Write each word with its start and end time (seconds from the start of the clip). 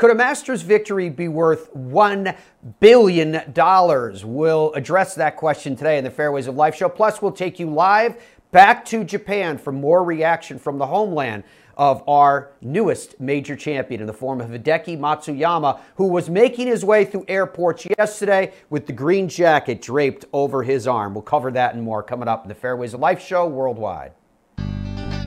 Could 0.00 0.10
a 0.10 0.14
Masters 0.14 0.62
victory 0.62 1.10
be 1.10 1.28
worth 1.28 1.74
$1 1.74 2.34
billion? 2.80 3.42
We'll 4.24 4.72
address 4.72 5.14
that 5.16 5.36
question 5.36 5.76
today 5.76 5.98
in 5.98 6.04
the 6.04 6.10
Fairways 6.10 6.46
of 6.46 6.56
Life 6.56 6.74
show. 6.74 6.88
Plus, 6.88 7.20
we'll 7.20 7.32
take 7.32 7.58
you 7.58 7.68
live 7.68 8.16
back 8.50 8.86
to 8.86 9.04
Japan 9.04 9.58
for 9.58 9.72
more 9.72 10.02
reaction 10.02 10.58
from 10.58 10.78
the 10.78 10.86
homeland 10.86 11.44
of 11.76 12.02
our 12.08 12.52
newest 12.62 13.20
major 13.20 13.54
champion 13.54 14.00
in 14.00 14.06
the 14.06 14.14
form 14.14 14.40
of 14.40 14.48
Hideki 14.48 14.98
Matsuyama, 14.98 15.78
who 15.96 16.06
was 16.06 16.30
making 16.30 16.66
his 16.66 16.82
way 16.82 17.04
through 17.04 17.26
airports 17.28 17.86
yesterday 17.98 18.54
with 18.70 18.86
the 18.86 18.94
green 18.94 19.28
jacket 19.28 19.82
draped 19.82 20.24
over 20.32 20.62
his 20.62 20.86
arm. 20.86 21.12
We'll 21.12 21.20
cover 21.20 21.50
that 21.50 21.74
and 21.74 21.84
more 21.84 22.02
coming 22.02 22.26
up 22.26 22.44
in 22.44 22.48
the 22.48 22.54
Fairways 22.54 22.94
of 22.94 23.00
Life 23.00 23.22
show 23.22 23.46
worldwide. 23.46 24.12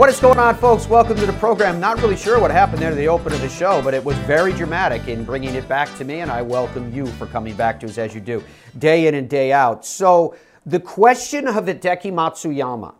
What 0.00 0.08
is 0.08 0.18
going 0.18 0.38
on, 0.38 0.54
folks? 0.54 0.88
Welcome 0.88 1.18
to 1.18 1.26
the 1.26 1.34
program. 1.34 1.78
Not 1.78 2.00
really 2.00 2.16
sure 2.16 2.40
what 2.40 2.50
happened 2.50 2.80
there 2.80 2.88
to 2.88 2.96
the 2.96 3.08
open 3.08 3.34
of 3.34 3.42
the 3.42 3.50
show, 3.50 3.82
but 3.82 3.92
it 3.92 4.02
was 4.02 4.16
very 4.20 4.54
dramatic 4.54 5.08
in 5.08 5.24
bringing 5.24 5.54
it 5.54 5.68
back 5.68 5.94
to 5.98 6.04
me, 6.04 6.20
and 6.20 6.30
I 6.30 6.40
welcome 6.40 6.90
you 6.90 7.04
for 7.04 7.26
coming 7.26 7.54
back 7.54 7.78
to 7.80 7.86
us 7.86 7.98
as 7.98 8.14
you 8.14 8.20
do, 8.22 8.42
day 8.78 9.08
in 9.08 9.14
and 9.14 9.28
day 9.28 9.52
out. 9.52 9.84
So, 9.84 10.34
the 10.64 10.80
question 10.80 11.46
of 11.46 11.66
Hideki 11.66 12.14
Matsuyama 12.14 12.94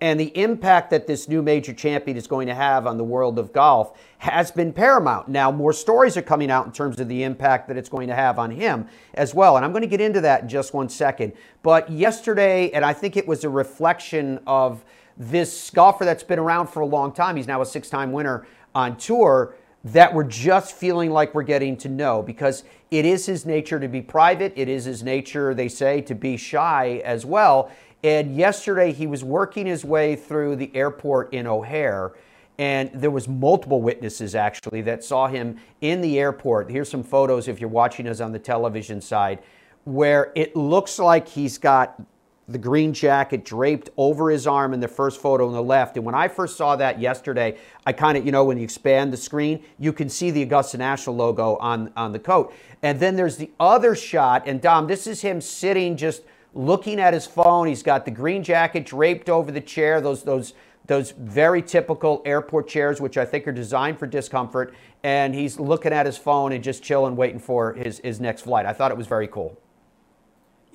and 0.00 0.20
the 0.20 0.30
impact 0.38 0.90
that 0.90 1.08
this 1.08 1.28
new 1.28 1.42
major 1.42 1.72
champion 1.72 2.16
is 2.16 2.28
going 2.28 2.46
to 2.46 2.54
have 2.54 2.86
on 2.86 2.98
the 2.98 3.04
world 3.04 3.36
of 3.36 3.52
golf 3.52 3.98
has 4.18 4.52
been 4.52 4.72
paramount. 4.72 5.26
Now, 5.26 5.50
more 5.50 5.72
stories 5.72 6.16
are 6.16 6.22
coming 6.22 6.52
out 6.52 6.66
in 6.66 6.72
terms 6.72 7.00
of 7.00 7.08
the 7.08 7.24
impact 7.24 7.66
that 7.66 7.76
it's 7.76 7.88
going 7.88 8.06
to 8.06 8.14
have 8.14 8.38
on 8.38 8.52
him 8.52 8.86
as 9.14 9.34
well. 9.34 9.56
And 9.56 9.64
I'm 9.64 9.72
going 9.72 9.82
to 9.82 9.88
get 9.88 10.00
into 10.00 10.20
that 10.20 10.42
in 10.42 10.48
just 10.48 10.72
one 10.72 10.88
second. 10.88 11.32
But 11.64 11.90
yesterday, 11.90 12.70
and 12.70 12.84
I 12.84 12.92
think 12.92 13.16
it 13.16 13.26
was 13.26 13.42
a 13.42 13.48
reflection 13.48 14.38
of 14.46 14.84
this 15.16 15.70
golfer 15.70 16.04
that's 16.04 16.22
been 16.22 16.38
around 16.38 16.68
for 16.68 16.80
a 16.80 16.86
long 16.86 17.12
time, 17.12 17.36
he's 17.36 17.46
now 17.46 17.62
a 17.62 17.66
six 17.66 17.88
time 17.88 18.12
winner 18.12 18.46
on 18.74 18.96
tour. 18.96 19.54
That 19.88 20.14
we're 20.14 20.24
just 20.24 20.74
feeling 20.74 21.10
like 21.10 21.34
we're 21.34 21.42
getting 21.42 21.76
to 21.78 21.90
know 21.90 22.22
because 22.22 22.64
it 22.90 23.04
is 23.04 23.26
his 23.26 23.44
nature 23.44 23.78
to 23.78 23.86
be 23.86 24.00
private. 24.00 24.54
It 24.56 24.66
is 24.66 24.86
his 24.86 25.02
nature, 25.02 25.52
they 25.52 25.68
say, 25.68 26.00
to 26.02 26.14
be 26.14 26.38
shy 26.38 27.02
as 27.04 27.26
well. 27.26 27.70
And 28.02 28.34
yesterday 28.34 28.92
he 28.92 29.06
was 29.06 29.22
working 29.22 29.66
his 29.66 29.84
way 29.84 30.16
through 30.16 30.56
the 30.56 30.74
airport 30.74 31.34
in 31.34 31.46
O'Hare 31.46 32.14
and 32.58 32.90
there 32.94 33.10
was 33.10 33.26
multiple 33.26 33.82
witnesses 33.82 34.34
actually 34.34 34.82
that 34.82 35.02
saw 35.02 35.26
him 35.26 35.58
in 35.80 36.00
the 36.00 36.18
airport. 36.18 36.70
Here's 36.70 36.88
some 36.88 37.02
photos 37.02 37.48
if 37.48 37.60
you're 37.60 37.68
watching 37.68 38.06
us 38.06 38.20
on 38.20 38.32
the 38.32 38.38
television 38.38 39.00
side 39.00 39.40
where 39.84 40.32
it 40.34 40.54
looks 40.56 40.98
like 40.98 41.28
he's 41.28 41.58
got 41.58 42.00
the 42.46 42.58
green 42.58 42.92
jacket 42.92 43.44
draped 43.44 43.90
over 43.96 44.30
his 44.30 44.46
arm 44.46 44.74
in 44.74 44.80
the 44.80 44.88
first 44.88 45.20
photo 45.20 45.46
on 45.46 45.54
the 45.54 45.62
left. 45.62 45.96
And 45.96 46.04
when 46.04 46.14
I 46.14 46.28
first 46.28 46.56
saw 46.56 46.76
that 46.76 47.00
yesterday, 47.00 47.56
I 47.86 47.92
kind 47.92 48.18
of, 48.18 48.26
you 48.26 48.32
know, 48.32 48.44
when 48.44 48.58
you 48.58 48.64
expand 48.64 49.12
the 49.12 49.16
screen, 49.16 49.64
you 49.78 49.92
can 49.92 50.08
see 50.10 50.30
the 50.30 50.42
Augusta 50.42 50.76
National 50.76 51.16
logo 51.16 51.56
on, 51.56 51.90
on 51.96 52.12
the 52.12 52.18
coat. 52.18 52.52
And 52.82 53.00
then 53.00 53.16
there's 53.16 53.38
the 53.38 53.50
other 53.58 53.94
shot. 53.94 54.46
And 54.46 54.60
Dom, 54.60 54.86
this 54.86 55.06
is 55.06 55.22
him 55.22 55.40
sitting 55.40 55.96
just 55.96 56.22
looking 56.52 57.00
at 57.00 57.14
his 57.14 57.26
phone. 57.26 57.66
He's 57.66 57.82
got 57.82 58.04
the 58.04 58.10
green 58.10 58.42
jacket 58.42 58.84
draped 58.84 59.30
over 59.30 59.50
the 59.50 59.60
chair, 59.62 60.02
those, 60.02 60.22
those, 60.22 60.52
those 60.84 61.12
very 61.12 61.62
typical 61.62 62.20
airport 62.26 62.68
chairs, 62.68 63.00
which 63.00 63.16
I 63.16 63.24
think 63.24 63.48
are 63.48 63.52
designed 63.52 63.98
for 63.98 64.06
discomfort. 64.06 64.74
And 65.02 65.34
he's 65.34 65.58
looking 65.58 65.94
at 65.94 66.04
his 66.04 66.18
phone 66.18 66.52
and 66.52 66.62
just 66.62 66.82
chilling, 66.82 67.16
waiting 67.16 67.38
for 67.40 67.72
his, 67.72 68.00
his 68.00 68.20
next 68.20 68.42
flight. 68.42 68.66
I 68.66 68.74
thought 68.74 68.90
it 68.90 68.98
was 68.98 69.06
very 69.06 69.28
cool. 69.28 69.58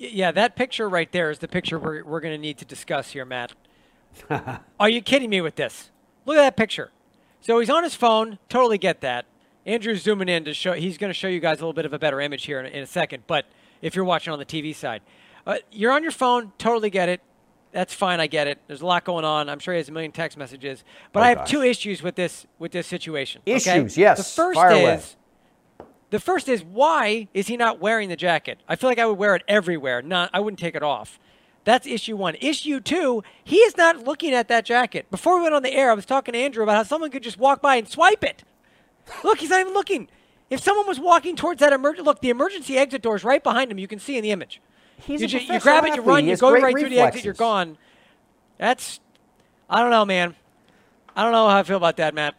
Yeah, 0.00 0.32
that 0.32 0.56
picture 0.56 0.88
right 0.88 1.12
there 1.12 1.30
is 1.30 1.40
the 1.40 1.48
picture 1.48 1.78
we're, 1.78 2.02
we're 2.02 2.20
going 2.20 2.32
to 2.32 2.40
need 2.40 2.56
to 2.58 2.64
discuss 2.64 3.10
here, 3.10 3.26
Matt. 3.26 3.52
Are 4.80 4.88
you 4.88 5.02
kidding 5.02 5.28
me 5.28 5.42
with 5.42 5.56
this? 5.56 5.90
Look 6.24 6.38
at 6.38 6.40
that 6.40 6.56
picture. 6.56 6.90
So 7.42 7.58
he's 7.60 7.68
on 7.68 7.84
his 7.84 7.94
phone. 7.94 8.38
Totally 8.48 8.78
get 8.78 9.02
that. 9.02 9.26
Andrew's 9.66 10.02
zooming 10.02 10.30
in 10.30 10.46
to 10.46 10.54
show. 10.54 10.72
He's 10.72 10.96
going 10.96 11.10
to 11.10 11.14
show 11.14 11.28
you 11.28 11.38
guys 11.38 11.58
a 11.58 11.60
little 11.60 11.74
bit 11.74 11.84
of 11.84 11.92
a 11.92 11.98
better 11.98 12.18
image 12.18 12.46
here 12.46 12.60
in, 12.60 12.66
in 12.72 12.82
a 12.82 12.86
second. 12.86 13.24
But 13.26 13.44
if 13.82 13.94
you're 13.94 14.06
watching 14.06 14.32
on 14.32 14.38
the 14.38 14.46
TV 14.46 14.74
side, 14.74 15.02
uh, 15.46 15.56
you're 15.70 15.92
on 15.92 16.02
your 16.02 16.12
phone, 16.12 16.52
totally 16.56 16.88
get 16.88 17.10
it. 17.10 17.20
That's 17.72 17.92
fine, 17.92 18.20
I 18.20 18.26
get 18.26 18.46
it. 18.46 18.58
There's 18.68 18.80
a 18.80 18.86
lot 18.86 19.04
going 19.04 19.26
on. 19.26 19.50
I'm 19.50 19.58
sure 19.58 19.74
he 19.74 19.78
has 19.78 19.90
a 19.90 19.92
million 19.92 20.12
text 20.12 20.38
messages, 20.38 20.82
but 21.12 21.20
oh, 21.20 21.24
I 21.24 21.28
have 21.28 21.38
gosh. 21.38 21.50
two 21.50 21.62
issues 21.62 22.02
with 22.02 22.14
this 22.16 22.46
with 22.58 22.72
this 22.72 22.86
situation. 22.86 23.42
Issues, 23.46 23.68
okay? 23.68 24.00
yes. 24.00 24.16
The 24.16 24.42
first 24.42 24.56
Fire 24.56 24.72
is 24.72 24.82
away. 24.82 25.00
The 26.10 26.20
first 26.20 26.48
is 26.48 26.62
why 26.62 27.28
is 27.32 27.46
he 27.46 27.56
not 27.56 27.80
wearing 27.80 28.08
the 28.08 28.16
jacket? 28.16 28.58
I 28.68 28.76
feel 28.76 28.90
like 28.90 28.98
I 28.98 29.06
would 29.06 29.18
wear 29.18 29.34
it 29.34 29.42
everywhere. 29.48 30.02
Not 30.02 30.30
I 30.32 30.40
wouldn't 30.40 30.58
take 30.58 30.74
it 30.74 30.82
off. 30.82 31.18
That's 31.64 31.86
issue 31.86 32.16
one. 32.16 32.36
Issue 32.40 32.80
two, 32.80 33.22
he 33.44 33.56
is 33.56 33.76
not 33.76 34.04
looking 34.04 34.32
at 34.32 34.48
that 34.48 34.64
jacket. 34.64 35.10
Before 35.10 35.36
we 35.36 35.42
went 35.42 35.54
on 35.54 35.62
the 35.62 35.72
air, 35.72 35.90
I 35.90 35.94
was 35.94 36.06
talking 36.06 36.32
to 36.32 36.38
Andrew 36.38 36.62
about 36.62 36.76
how 36.76 36.82
someone 36.82 37.10
could 37.10 37.22
just 37.22 37.38
walk 37.38 37.60
by 37.60 37.76
and 37.76 37.88
swipe 37.88 38.24
it. 38.24 38.44
Look, 39.22 39.38
he's 39.38 39.50
not 39.50 39.60
even 39.60 39.74
looking. 39.74 40.08
If 40.48 40.60
someone 40.60 40.86
was 40.86 40.98
walking 40.98 41.36
towards 41.36 41.60
that 41.60 41.72
emergency, 41.72 42.04
look, 42.04 42.20
the 42.20 42.30
emergency 42.30 42.76
exit 42.76 43.02
door 43.02 43.14
is 43.14 43.24
right 43.24 43.42
behind 43.42 43.70
him. 43.70 43.78
You 43.78 43.86
can 43.86 43.98
see 43.98 44.16
in 44.16 44.22
the 44.22 44.30
image. 44.30 44.60
He's 44.96 45.20
you, 45.32 45.38
you 45.38 45.60
grab 45.60 45.84
it, 45.84 45.94
you 45.94 46.02
run, 46.02 46.26
you 46.26 46.36
go 46.36 46.50
right 46.50 46.62
reflexes. 46.62 46.82
through 46.82 46.90
the 46.90 47.00
exit, 47.00 47.24
you're 47.24 47.34
gone. 47.34 47.78
That's, 48.58 49.00
I 49.68 49.80
don't 49.80 49.90
know, 49.90 50.04
man. 50.04 50.34
I 51.14 51.22
don't 51.22 51.32
know 51.32 51.48
how 51.48 51.58
I 51.58 51.62
feel 51.62 51.76
about 51.76 51.96
that, 51.98 52.14
Matt. 52.14 52.34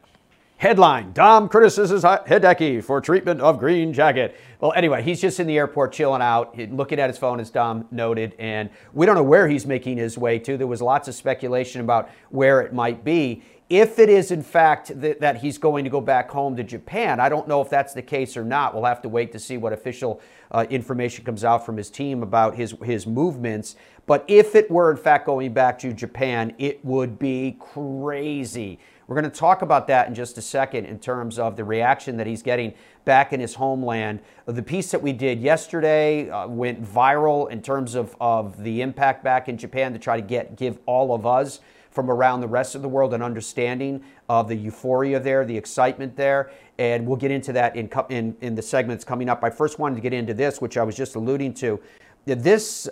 Headline 0.61 1.11
Dom 1.13 1.49
criticizes 1.49 2.03
Hideki 2.03 2.83
for 2.83 3.01
treatment 3.01 3.41
of 3.41 3.57
green 3.57 3.93
jacket. 3.93 4.39
Well, 4.59 4.73
anyway, 4.73 5.01
he's 5.01 5.19
just 5.19 5.39
in 5.39 5.47
the 5.47 5.57
airport 5.57 5.91
chilling 5.91 6.21
out, 6.21 6.55
looking 6.55 6.99
at 6.99 7.09
his 7.09 7.17
phone, 7.17 7.39
as 7.39 7.49
Dom 7.49 7.87
noted, 7.89 8.35
and 8.37 8.69
we 8.93 9.07
don't 9.07 9.15
know 9.15 9.23
where 9.23 9.47
he's 9.47 9.65
making 9.65 9.97
his 9.97 10.19
way 10.19 10.37
to. 10.37 10.57
There 10.57 10.67
was 10.67 10.79
lots 10.79 11.07
of 11.07 11.15
speculation 11.15 11.81
about 11.81 12.11
where 12.29 12.61
it 12.61 12.73
might 12.75 13.03
be. 13.03 13.41
If 13.71 13.97
it 13.97 14.07
is, 14.07 14.29
in 14.29 14.43
fact, 14.43 15.01
that, 15.01 15.19
that 15.19 15.37
he's 15.37 15.57
going 15.57 15.83
to 15.83 15.89
go 15.89 15.99
back 15.99 16.29
home 16.29 16.55
to 16.57 16.63
Japan, 16.63 17.19
I 17.19 17.27
don't 17.27 17.47
know 17.47 17.61
if 17.61 17.69
that's 17.71 17.95
the 17.95 18.03
case 18.03 18.37
or 18.37 18.45
not. 18.45 18.75
We'll 18.75 18.85
have 18.85 19.01
to 19.01 19.09
wait 19.09 19.31
to 19.31 19.39
see 19.39 19.57
what 19.57 19.73
official 19.73 20.21
uh, 20.51 20.67
information 20.69 21.25
comes 21.25 21.43
out 21.43 21.65
from 21.65 21.75
his 21.75 21.89
team 21.89 22.21
about 22.21 22.53
his, 22.53 22.75
his 22.83 23.07
movements. 23.07 23.77
But 24.05 24.25
if 24.27 24.53
it 24.53 24.69
were, 24.69 24.91
in 24.91 24.97
fact, 24.97 25.25
going 25.25 25.53
back 25.53 25.79
to 25.79 25.91
Japan, 25.91 26.53
it 26.59 26.85
would 26.85 27.17
be 27.17 27.57
crazy. 27.59 28.77
We're 29.11 29.19
going 29.19 29.29
to 29.29 29.37
talk 29.37 29.61
about 29.61 29.87
that 29.87 30.07
in 30.07 30.15
just 30.15 30.37
a 30.37 30.41
second 30.41 30.85
in 30.85 30.97
terms 30.97 31.37
of 31.37 31.57
the 31.57 31.65
reaction 31.65 32.15
that 32.15 32.27
he's 32.27 32.41
getting 32.41 32.73
back 33.03 33.33
in 33.33 33.41
his 33.41 33.55
homeland. 33.55 34.21
The 34.45 34.63
piece 34.63 34.89
that 34.91 35.01
we 35.01 35.11
did 35.11 35.41
yesterday 35.41 36.29
uh, 36.29 36.47
went 36.47 36.81
viral 36.81 37.51
in 37.51 37.61
terms 37.61 37.95
of, 37.95 38.15
of 38.21 38.63
the 38.63 38.81
impact 38.81 39.21
back 39.21 39.49
in 39.49 39.57
Japan 39.57 39.91
to 39.91 39.99
try 39.99 40.15
to 40.15 40.25
get 40.25 40.55
give 40.55 40.79
all 40.85 41.13
of 41.13 41.25
us 41.25 41.59
from 41.89 42.09
around 42.09 42.39
the 42.39 42.47
rest 42.47 42.73
of 42.73 42.81
the 42.81 42.87
world 42.87 43.13
an 43.13 43.21
understanding 43.21 44.01
of 44.29 44.47
the 44.47 44.55
euphoria 44.55 45.19
there, 45.19 45.43
the 45.43 45.57
excitement 45.57 46.15
there. 46.15 46.49
And 46.77 47.05
we'll 47.05 47.17
get 47.17 47.31
into 47.31 47.51
that 47.51 47.75
in, 47.75 47.89
in, 48.07 48.37
in 48.39 48.55
the 48.55 48.61
segments 48.61 49.03
coming 49.03 49.27
up. 49.27 49.43
I 49.43 49.49
first 49.49 49.77
wanted 49.77 49.95
to 49.95 50.01
get 50.01 50.13
into 50.13 50.33
this, 50.33 50.61
which 50.61 50.77
I 50.77 50.83
was 50.83 50.95
just 50.95 51.15
alluding 51.15 51.55
to. 51.55 51.81
This 52.23 52.87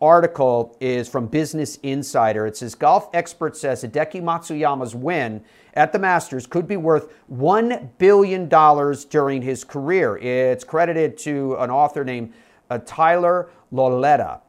article 0.00 0.76
is 0.80 1.08
from 1.08 1.26
Business 1.26 1.76
Insider. 1.82 2.46
It 2.46 2.56
says 2.56 2.74
golf 2.74 3.08
expert 3.14 3.56
says 3.56 3.82
Hideki 3.82 4.22
Matsuyama's 4.22 4.94
win 4.94 5.42
at 5.74 5.92
the 5.92 5.98
Masters 5.98 6.46
could 6.46 6.66
be 6.66 6.76
worth 6.76 7.12
$1 7.32 7.90
billion 7.98 8.48
during 9.10 9.42
his 9.42 9.64
career. 9.64 10.16
It's 10.16 10.64
credited 10.64 11.18
to 11.18 11.56
an 11.58 11.70
author 11.70 12.04
named 12.04 12.32
uh, 12.70 12.78
Tyler 12.86 13.50
Lauletta. 13.70 14.40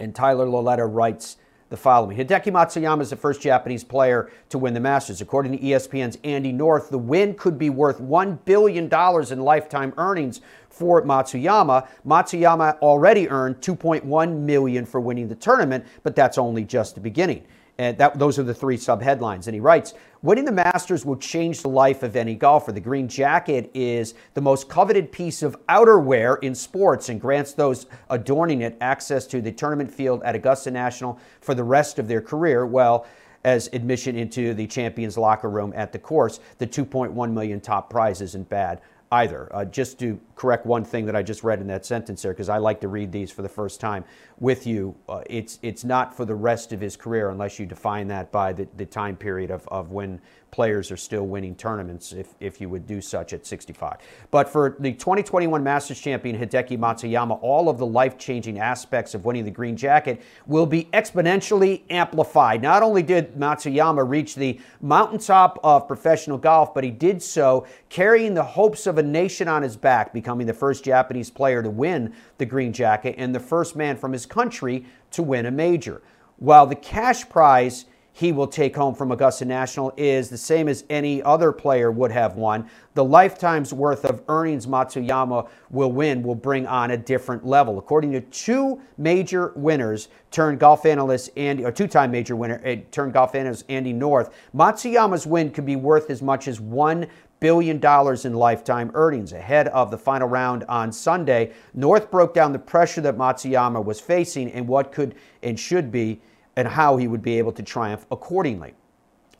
And 0.00 0.14
Tyler 0.14 0.46
Lauletta 0.46 0.84
writes, 0.84 1.36
the 1.68 1.76
following. 1.76 2.16
Hideki 2.16 2.52
Matsuyama 2.52 3.00
is 3.00 3.10
the 3.10 3.16
first 3.16 3.40
Japanese 3.40 3.82
player 3.82 4.30
to 4.50 4.58
win 4.58 4.72
the 4.72 4.80
Masters. 4.80 5.20
According 5.20 5.52
to 5.52 5.58
ESPN's 5.58 6.16
Andy 6.22 6.52
North, 6.52 6.90
the 6.90 6.98
win 6.98 7.34
could 7.34 7.58
be 7.58 7.70
worth 7.70 7.98
$1 7.98 8.38
billion 8.44 8.88
in 9.32 9.40
lifetime 9.40 9.92
earnings 9.96 10.40
for 10.68 11.02
Matsuyama. 11.02 11.88
Matsuyama 12.06 12.78
already 12.78 13.28
earned 13.28 13.56
2.1 13.56 14.38
million 14.38 14.86
for 14.86 15.00
winning 15.00 15.26
the 15.26 15.34
tournament, 15.34 15.84
but 16.04 16.14
that's 16.14 16.38
only 16.38 16.64
just 16.64 16.94
the 16.94 17.00
beginning. 17.00 17.44
And 17.78 17.98
that, 17.98 18.18
those 18.18 18.38
are 18.38 18.42
the 18.42 18.54
three 18.54 18.76
sub 18.76 19.02
headlines. 19.02 19.46
And 19.48 19.54
he 19.54 19.60
writes 19.60 19.94
Winning 20.22 20.44
the 20.44 20.52
Masters 20.52 21.04
will 21.04 21.16
change 21.16 21.62
the 21.62 21.68
life 21.68 22.02
of 22.02 22.16
any 22.16 22.34
golfer. 22.34 22.72
The 22.72 22.80
green 22.80 23.06
jacket 23.06 23.70
is 23.74 24.14
the 24.34 24.40
most 24.40 24.68
coveted 24.68 25.12
piece 25.12 25.42
of 25.42 25.56
outerwear 25.66 26.42
in 26.42 26.54
sports 26.54 27.08
and 27.08 27.20
grants 27.20 27.52
those 27.52 27.86
adorning 28.08 28.62
it 28.62 28.76
access 28.80 29.26
to 29.28 29.42
the 29.42 29.52
tournament 29.52 29.92
field 29.92 30.22
at 30.22 30.34
Augusta 30.34 30.70
National 30.70 31.18
for 31.40 31.54
the 31.54 31.64
rest 31.64 31.98
of 31.98 32.08
their 32.08 32.22
career. 32.22 32.66
Well, 32.66 33.06
as 33.44 33.68
admission 33.72 34.16
into 34.16 34.54
the 34.54 34.66
champions 34.66 35.16
locker 35.16 35.48
room 35.48 35.72
at 35.76 35.92
the 35.92 35.98
course. 36.00 36.40
The 36.58 36.66
2.1 36.66 37.32
million 37.32 37.60
top 37.60 37.88
prize 37.88 38.20
isn't 38.20 38.48
bad 38.48 38.80
either. 39.12 39.48
Uh, 39.54 39.64
just 39.64 39.98
to 40.00 40.20
correct 40.34 40.66
one 40.66 40.84
thing 40.84 41.06
that 41.06 41.14
I 41.14 41.22
just 41.22 41.44
read 41.44 41.60
in 41.60 41.66
that 41.68 41.86
sentence 41.86 42.22
there, 42.22 42.32
because 42.32 42.48
I 42.48 42.58
like 42.58 42.80
to 42.80 42.88
read 42.88 43.12
these 43.12 43.30
for 43.30 43.42
the 43.42 43.48
first 43.48 43.80
time 43.80 44.04
with 44.38 44.66
you. 44.66 44.94
Uh, 45.08 45.22
it's 45.28 45.58
it's 45.62 45.84
not 45.84 46.16
for 46.16 46.24
the 46.24 46.34
rest 46.34 46.72
of 46.72 46.80
his 46.80 46.96
career 46.96 47.30
unless 47.30 47.58
you 47.58 47.66
define 47.66 48.08
that 48.08 48.32
by 48.32 48.52
the, 48.52 48.66
the 48.76 48.86
time 48.86 49.16
period 49.16 49.50
of, 49.50 49.66
of 49.68 49.90
when 49.90 50.20
players 50.56 50.90
are 50.90 50.96
still 50.96 51.26
winning 51.26 51.54
tournaments, 51.54 52.14
if, 52.14 52.34
if 52.40 52.62
you 52.62 52.70
would 52.70 52.86
do 52.86 52.98
such 52.98 53.34
at 53.34 53.44
65. 53.44 53.98
But 54.30 54.48
for 54.48 54.74
the 54.80 54.90
2021 54.90 55.62
Masters 55.62 56.00
champion 56.00 56.34
Hideki 56.34 56.78
Matsuyama, 56.78 57.38
all 57.42 57.68
of 57.68 57.76
the 57.76 57.84
life 57.84 58.16
changing 58.16 58.58
aspects 58.58 59.14
of 59.14 59.26
winning 59.26 59.44
the 59.44 59.50
green 59.50 59.76
jacket 59.76 60.22
will 60.46 60.64
be 60.64 60.84
exponentially 60.94 61.82
amplified. 61.90 62.62
Not 62.62 62.82
only 62.82 63.02
did 63.02 63.34
Matsuyama 63.34 64.08
reach 64.08 64.34
the 64.34 64.58
mountaintop 64.80 65.60
of 65.62 65.86
professional 65.86 66.38
golf, 66.38 66.72
but 66.72 66.84
he 66.84 66.90
did 66.90 67.22
so 67.22 67.66
carrying 67.90 68.32
the 68.32 68.42
hopes 68.42 68.86
of 68.86 68.96
a 68.96 69.02
nation 69.02 69.48
on 69.48 69.62
his 69.62 69.76
back, 69.76 70.14
becoming 70.14 70.46
the 70.46 70.54
first 70.54 70.82
Japanese 70.82 71.28
player 71.28 71.62
to 71.62 71.68
win 71.68 72.14
the 72.38 72.46
green 72.46 72.72
jacket 72.72 73.14
and 73.18 73.34
the 73.34 73.40
first 73.40 73.76
man 73.76 73.94
from 73.94 74.10
his 74.10 74.24
country 74.24 74.86
to 75.10 75.22
win 75.22 75.44
a 75.44 75.50
major. 75.50 76.00
While 76.38 76.66
the 76.66 76.76
cash 76.76 77.28
prize 77.28 77.84
he 78.16 78.32
will 78.32 78.46
take 78.46 78.74
home 78.74 78.94
from 78.94 79.12
Augusta 79.12 79.44
National 79.44 79.92
is 79.98 80.30
the 80.30 80.38
same 80.38 80.68
as 80.68 80.84
any 80.88 81.22
other 81.22 81.52
player 81.52 81.90
would 81.90 82.10
have 82.10 82.36
won. 82.36 82.66
The 82.94 83.04
lifetime's 83.04 83.74
worth 83.74 84.06
of 84.06 84.22
earnings 84.26 84.66
Matsuyama 84.66 85.46
will 85.68 85.92
win 85.92 86.22
will 86.22 86.34
bring 86.34 86.66
on 86.66 86.92
a 86.92 86.96
different 86.96 87.44
level. 87.44 87.78
According 87.78 88.12
to 88.12 88.22
two 88.22 88.80
major 88.96 89.52
winners, 89.54 90.08
turned 90.30 90.58
golf 90.58 90.86
analyst 90.86 91.28
Andy, 91.36 91.62
or 91.62 91.70
two-time 91.70 92.10
major 92.10 92.36
winner, 92.36 92.58
uh, 92.64 92.76
turned 92.90 93.12
golf 93.12 93.34
analyst 93.34 93.66
Andy 93.68 93.92
North, 93.92 94.34
Matsuyama's 94.54 95.26
win 95.26 95.50
could 95.50 95.66
be 95.66 95.76
worth 95.76 96.08
as 96.08 96.22
much 96.22 96.48
as 96.48 96.58
one 96.58 97.06
billion 97.38 97.78
dollars 97.78 98.24
in 98.24 98.32
lifetime 98.32 98.90
earnings. 98.94 99.34
Ahead 99.34 99.68
of 99.68 99.90
the 99.90 99.98
final 99.98 100.26
round 100.26 100.64
on 100.70 100.90
Sunday, 100.90 101.52
North 101.74 102.10
broke 102.10 102.32
down 102.32 102.54
the 102.54 102.58
pressure 102.58 103.02
that 103.02 103.18
Matsuyama 103.18 103.84
was 103.84 104.00
facing 104.00 104.50
and 104.52 104.66
what 104.66 104.90
could 104.90 105.16
and 105.42 105.60
should 105.60 105.92
be 105.92 106.22
and 106.56 106.66
how 106.66 106.96
he 106.96 107.06
would 107.06 107.22
be 107.22 107.38
able 107.38 107.52
to 107.52 107.62
triumph 107.62 108.06
accordingly. 108.10 108.74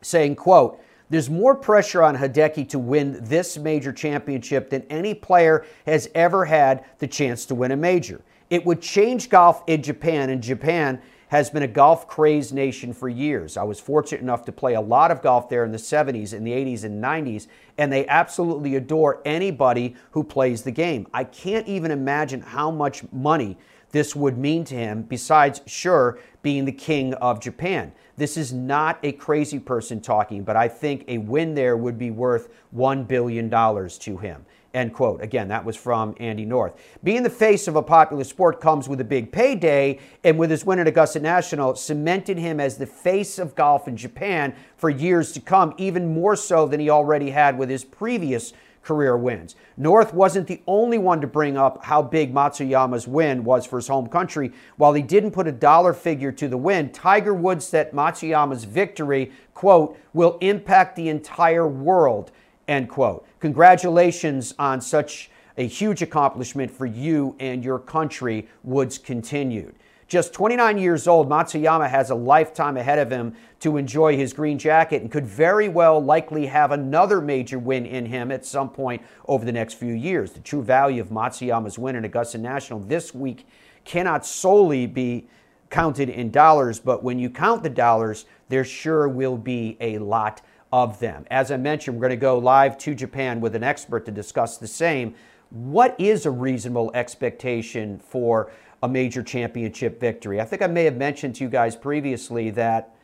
Saying, 0.02 0.36
quote, 0.36 0.80
there's 1.08 1.30
more 1.30 1.54
pressure 1.54 2.02
on 2.02 2.16
Hideki 2.16 2.68
to 2.70 2.78
win 2.78 3.18
this 3.22 3.56
major 3.56 3.92
championship 3.92 4.70
than 4.70 4.82
any 4.90 5.14
player 5.14 5.64
has 5.86 6.08
ever 6.14 6.44
had 6.44 6.84
the 6.98 7.06
chance 7.06 7.46
to 7.46 7.54
win 7.54 7.70
a 7.70 7.76
major. 7.76 8.22
It 8.50 8.64
would 8.66 8.82
change 8.82 9.28
golf 9.28 9.62
in 9.66 9.82
Japan, 9.82 10.30
and 10.30 10.42
Japan 10.42 11.00
has 11.28 11.50
been 11.50 11.62
a 11.62 11.68
golf 11.68 12.06
crazed 12.06 12.54
nation 12.54 12.92
for 12.92 13.08
years. 13.08 13.56
I 13.56 13.64
was 13.64 13.80
fortunate 13.80 14.20
enough 14.20 14.44
to 14.44 14.52
play 14.52 14.74
a 14.74 14.80
lot 14.80 15.10
of 15.10 15.22
golf 15.22 15.48
there 15.48 15.64
in 15.64 15.72
the 15.72 15.78
70s, 15.78 16.32
in 16.32 16.44
the 16.44 16.52
80s, 16.52 16.84
and 16.84 17.02
90s, 17.02 17.48
and 17.78 17.92
they 17.92 18.06
absolutely 18.06 18.76
adore 18.76 19.22
anybody 19.24 19.96
who 20.12 20.22
plays 20.22 20.62
the 20.62 20.70
game. 20.70 21.06
I 21.12 21.24
can't 21.24 21.66
even 21.66 21.90
imagine 21.90 22.40
how 22.40 22.70
much 22.70 23.02
money 23.12 23.58
this 23.90 24.14
would 24.14 24.38
mean 24.38 24.64
to 24.64 24.74
him, 24.74 25.02
besides, 25.02 25.62
sure, 25.66 26.18
being 26.46 26.64
the 26.64 26.70
king 26.70 27.12
of 27.14 27.40
Japan. 27.40 27.90
This 28.16 28.36
is 28.36 28.52
not 28.52 29.00
a 29.02 29.10
crazy 29.10 29.58
person 29.58 30.00
talking, 30.00 30.44
but 30.44 30.54
I 30.54 30.68
think 30.68 31.04
a 31.08 31.18
win 31.18 31.56
there 31.56 31.76
would 31.76 31.98
be 31.98 32.12
worth 32.12 32.50
$1 32.72 33.08
billion 33.08 33.50
to 33.50 34.16
him. 34.18 34.46
End 34.72 34.94
quote. 34.94 35.20
Again, 35.20 35.48
that 35.48 35.64
was 35.64 35.74
from 35.74 36.14
Andy 36.20 36.44
North. 36.44 36.74
Being 37.02 37.24
the 37.24 37.30
face 37.30 37.66
of 37.66 37.74
a 37.74 37.82
popular 37.82 38.22
sport 38.22 38.60
comes 38.60 38.88
with 38.88 39.00
a 39.00 39.04
big 39.04 39.32
payday, 39.32 39.98
and 40.22 40.38
with 40.38 40.52
his 40.52 40.64
win 40.64 40.78
at 40.78 40.86
Augusta 40.86 41.18
National, 41.18 41.74
cemented 41.74 42.38
him 42.38 42.60
as 42.60 42.76
the 42.76 42.86
face 42.86 43.40
of 43.40 43.56
golf 43.56 43.88
in 43.88 43.96
Japan 43.96 44.54
for 44.76 44.88
years 44.88 45.32
to 45.32 45.40
come, 45.40 45.74
even 45.78 46.14
more 46.14 46.36
so 46.36 46.68
than 46.68 46.78
he 46.78 46.88
already 46.88 47.30
had 47.30 47.58
with 47.58 47.68
his 47.68 47.84
previous 47.84 48.52
career 48.86 49.16
wins. 49.16 49.56
North 49.76 50.14
wasn't 50.14 50.46
the 50.46 50.62
only 50.68 50.96
one 50.96 51.20
to 51.20 51.26
bring 51.26 51.58
up 51.58 51.84
how 51.84 52.00
big 52.00 52.32
Matsuyama's 52.32 53.08
win 53.08 53.42
was 53.42 53.66
for 53.66 53.76
his 53.76 53.88
home 53.88 54.06
country. 54.06 54.52
While 54.76 54.92
he 54.92 55.02
didn't 55.02 55.32
put 55.32 55.48
a 55.48 55.52
dollar 55.52 55.92
figure 55.92 56.30
to 56.32 56.46
the 56.46 56.56
win, 56.56 56.92
Tiger 56.92 57.34
Woods 57.34 57.66
said 57.66 57.90
Matsuyama's 57.90 58.62
victory, 58.62 59.32
quote, 59.54 59.98
will 60.14 60.38
impact 60.40 60.94
the 60.94 61.08
entire 61.08 61.66
world, 61.66 62.30
end 62.68 62.88
quote. 62.88 63.26
Congratulations 63.40 64.54
on 64.56 64.80
such 64.80 65.30
a 65.58 65.66
huge 65.66 66.02
accomplishment 66.02 66.70
for 66.70 66.86
you 66.86 67.34
and 67.40 67.64
your 67.64 67.80
country, 67.80 68.46
Woods 68.62 68.98
continued. 68.98 69.74
Just 70.08 70.32
29 70.34 70.78
years 70.78 71.08
old, 71.08 71.28
Matsuyama 71.28 71.90
has 71.90 72.10
a 72.10 72.14
lifetime 72.14 72.76
ahead 72.76 73.00
of 73.00 73.10
him 73.10 73.34
to 73.58 73.76
enjoy 73.76 74.16
his 74.16 74.32
green 74.32 74.56
jacket 74.56 75.02
and 75.02 75.10
could 75.10 75.26
very 75.26 75.68
well 75.68 76.00
likely 76.00 76.46
have 76.46 76.70
another 76.70 77.20
major 77.20 77.58
win 77.58 77.84
in 77.84 78.06
him 78.06 78.30
at 78.30 78.46
some 78.46 78.70
point 78.70 79.02
over 79.26 79.44
the 79.44 79.50
next 79.50 79.74
few 79.74 79.92
years. 79.92 80.30
The 80.30 80.40
true 80.40 80.62
value 80.62 81.00
of 81.00 81.08
Matsuyama's 81.08 81.76
win 81.76 81.96
in 81.96 82.04
Augusta 82.04 82.38
National 82.38 82.78
this 82.78 83.12
week 83.12 83.48
cannot 83.84 84.24
solely 84.24 84.86
be 84.86 85.26
counted 85.70 86.08
in 86.08 86.30
dollars, 86.30 86.78
but 86.78 87.02
when 87.02 87.18
you 87.18 87.28
count 87.28 87.64
the 87.64 87.70
dollars, 87.70 88.26
there 88.48 88.64
sure 88.64 89.08
will 89.08 89.36
be 89.36 89.76
a 89.80 89.98
lot 89.98 90.40
of 90.72 91.00
them. 91.00 91.26
As 91.32 91.50
I 91.50 91.56
mentioned, 91.56 91.96
we're 91.96 92.08
going 92.08 92.10
to 92.10 92.16
go 92.16 92.38
live 92.38 92.78
to 92.78 92.94
Japan 92.94 93.40
with 93.40 93.56
an 93.56 93.64
expert 93.64 94.06
to 94.06 94.12
discuss 94.12 94.56
the 94.56 94.68
same. 94.68 95.16
What 95.50 95.94
is 95.98 96.26
a 96.26 96.30
reasonable 96.30 96.92
expectation 96.94 97.98
for 97.98 98.52
a 98.82 98.88
major 98.88 99.22
championship 99.22 100.00
victory. 100.00 100.40
I 100.40 100.44
think 100.44 100.62
I 100.62 100.66
may 100.66 100.84
have 100.84 100.96
mentioned 100.96 101.34
to 101.36 101.44
you 101.44 101.50
guys 101.50 101.74
previously 101.74 102.50
that 102.50 102.94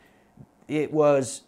it 0.67 0.93
was 0.93 1.41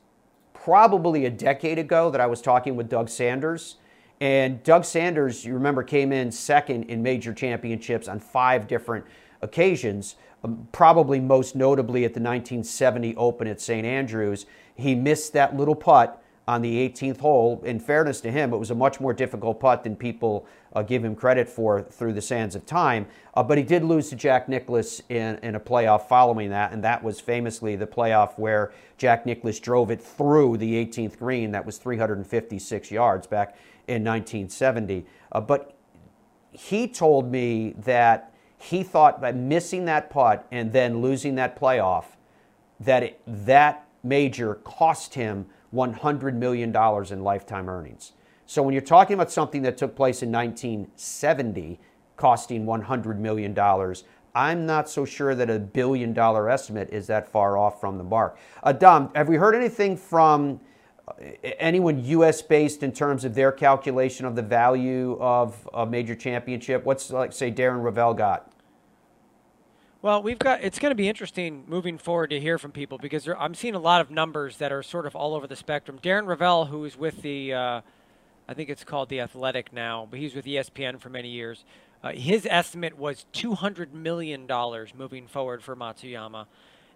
probably 0.54 1.26
a 1.26 1.30
decade 1.30 1.78
ago 1.78 2.10
that 2.10 2.20
I 2.20 2.26
was 2.26 2.42
talking 2.42 2.76
with 2.76 2.90
Doug 2.90 3.08
Sanders. 3.10 3.76
And 4.20 4.64
Doug 4.64 4.86
Sanders, 4.86 5.46
you 5.46 5.54
remember, 5.54 5.84
came 5.84 6.12
in 6.12 6.32
second 6.32 6.86
in 6.86 7.04
major 7.04 7.34
championships 7.34 8.08
on 8.08 8.20
five 8.20 8.68
different 8.68 9.06
occasions, 9.42 10.16
um, 10.44 10.68
probably 10.72 11.20
most 11.20 11.56
notably 11.56 12.06
at 12.06 12.14
the 12.14 12.20
1970 12.20 13.16
Open 13.16 13.48
at 13.48 13.62
St. 13.62 13.86
Andrews. 13.86 14.46
He 14.76 14.96
missed 14.96 15.34
that 15.34 15.56
little 15.56 15.76
putt 15.76 16.22
on 16.48 16.62
the 16.62 16.90
18th 16.90 17.20
hole. 17.20 17.62
In 17.66 17.80
fairness 17.80 18.22
to 18.22 18.32
him, 18.32 18.54
it 18.54 18.58
was 18.58 18.72
a 18.72 18.76
much 18.76 19.00
more 19.00 19.14
difficult 19.14 19.60
putt 19.60 19.84
than 19.84 19.96
people 19.96 20.46
uh, 20.74 20.84
give 20.84 21.04
him 21.04 21.16
credit 21.16 21.50
for 21.50 21.82
through 21.82 22.14
the 22.14 22.22
sands 22.22 22.56
of 22.56 22.66
time. 22.66 23.08
Uh, 23.34 23.42
but 23.42 23.58
he 23.58 23.64
did 23.64 23.84
lose 23.84 24.10
to 24.10 24.16
Jack 24.16 24.48
Nicklaus 24.48 25.02
in, 25.10 25.38
in 25.38 25.56
a 25.56 25.60
playoff 25.60 26.08
following 26.08 26.50
that, 26.52 26.72
and 26.72 26.84
that 26.84 27.04
was 27.04 27.20
famously 27.20 27.76
the 27.76 27.88
playoff 27.88 28.38
where 28.38 28.72
Jack 28.98 29.26
Nicklaus 29.26 29.60
drove 29.60 29.90
it 29.90 30.02
through 30.02 30.58
the 30.58 30.86
18th 30.86 31.18
green. 31.18 31.52
That 31.52 31.66
was 31.66 31.78
356 31.78 32.92
yards 32.92 33.26
back 33.26 33.58
in 33.88 34.04
1970. 34.04 35.06
Uh, 35.32 35.42
but 35.42 35.76
he 36.52 36.88
told 36.88 37.32
me 37.32 37.74
that 37.78 38.34
he 38.58 38.84
thought 38.84 39.20
by 39.20 39.32
missing 39.32 39.86
that 39.86 40.10
putt 40.10 40.48
and 40.52 40.72
then 40.72 41.02
losing 41.02 41.36
that 41.36 41.60
playoff, 41.60 42.06
that 42.80 43.04
it, 43.04 43.22
that 43.26 43.88
major 44.04 44.56
cost 44.56 45.16
him 45.16 45.48
$100 45.76 46.34
million 46.34 46.76
in 47.12 47.24
lifetime 47.24 47.70
earnings. 47.70 48.14
So 48.46 48.62
when 48.62 48.74
you're 48.74 48.82
talking 48.82 49.16
about 49.16 49.32
something 49.32 49.62
that 49.64 49.78
took 49.78 49.96
place 49.96 50.22
in 50.24 50.32
1970 50.32 51.80
costing 52.16 52.66
$100 52.66 53.18
million, 53.18 53.56
I'm 54.36 54.66
not 54.66 54.90
so 54.90 55.06
sure 55.06 55.34
that 55.34 55.50
a 55.50 55.60
billion 55.60 56.14
dollar 56.14 56.50
estimate 56.50 56.90
is 56.92 57.08
that 57.08 57.28
far 57.28 57.58
off 57.58 57.80
from 57.80 57.98
the 57.98 58.04
mark. 58.04 58.38
Dom, 58.80 59.10
have 59.16 59.30
we 59.30 59.38
heard 59.38 59.56
anything 59.56 59.96
from 59.96 60.60
uh, 61.08 61.14
anyone 61.60 62.04
U.S. 62.04 62.42
based 62.42 62.84
in 62.84 62.92
terms 62.92 63.24
of 63.24 63.34
their 63.34 63.52
calculation 63.52 64.26
of 64.26 64.36
the 64.36 64.42
value 64.42 65.18
of 65.22 65.68
a 65.74 65.86
major 65.86 66.16
championship? 66.16 66.84
What's 66.84 67.12
like 67.12 67.32
say 67.32 67.52
Darren 67.52 67.82
Rovell 67.82 68.16
got? 68.18 68.52
Well, 70.06 70.22
we've 70.22 70.38
got. 70.38 70.64
It's 70.64 70.78
going 70.78 70.92
to 70.92 70.96
be 70.96 71.10
interesting 71.10 71.64
moving 71.66 71.98
forward 71.98 72.30
to 72.30 72.40
hear 72.40 72.60
from 72.60 72.72
people 72.72 73.00
because 73.00 73.24
there, 73.24 73.36
I'm 73.42 73.56
seeing 73.56 73.74
a 73.74 73.80
lot 73.80 74.02
of 74.02 74.12
numbers 74.12 74.58
that 74.58 74.72
are 74.72 74.84
sort 74.84 75.08
of 75.08 75.16
all 75.16 75.34
over 75.34 75.48
the 75.48 75.56
spectrum. 75.56 75.98
Darren 75.98 76.28
Rovell, 76.28 76.68
who 76.68 76.86
is 76.86 76.96
with 76.96 77.24
the, 77.24 77.52
uh, 77.56 77.82
I 78.48 78.54
think 78.54 78.70
it's 78.70 78.84
called 78.84 79.10
the 79.10 79.20
Athletic 79.20 79.74
now, 79.74 80.08
but 80.08 80.20
he's 80.20 80.36
with 80.36 80.46
ESPN 80.46 81.00
for 81.00 81.10
many 81.10 81.30
years. 81.30 81.66
Uh, 82.04 82.12
his 82.12 82.48
estimate 82.48 83.00
was 83.00 83.26
200 83.32 83.96
million 83.96 84.46
dollars 84.46 84.94
moving 84.96 85.26
forward 85.26 85.64
for 85.64 85.76
Matsuyama, 85.76 86.46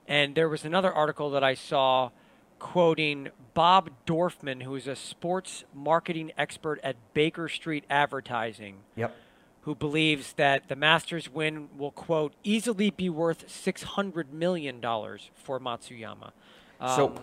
and 0.08 0.36
there 0.36 0.48
was 0.48 0.64
another 0.64 0.94
article 0.94 1.32
that 1.32 1.44
I 1.44 1.56
saw 1.56 2.12
quoting 2.60 3.30
Bob 3.56 3.90
Dorfman, 4.06 4.62
who 4.62 4.76
is 4.76 4.86
a 4.86 4.96
sports 4.96 5.64
marketing 5.74 6.32
expert 6.38 6.80
at 6.84 6.96
Baker 7.16 7.50
Street 7.50 7.86
Advertising. 7.90 8.76
Yep 8.96 9.16
who 9.62 9.76
believes 9.76 10.34
that 10.34 10.68
the 10.68 10.76
Masters 10.76 11.30
win 11.30 11.70
will, 11.78 11.92
quote, 11.92 12.34
easily 12.44 12.90
be 12.90 13.10
worth 13.10 13.48
$600 13.48 14.32
million 14.32 14.82
for 14.82 15.60
Matsuyama. 15.60 16.32
Um, 16.80 16.96
so, 16.96 17.22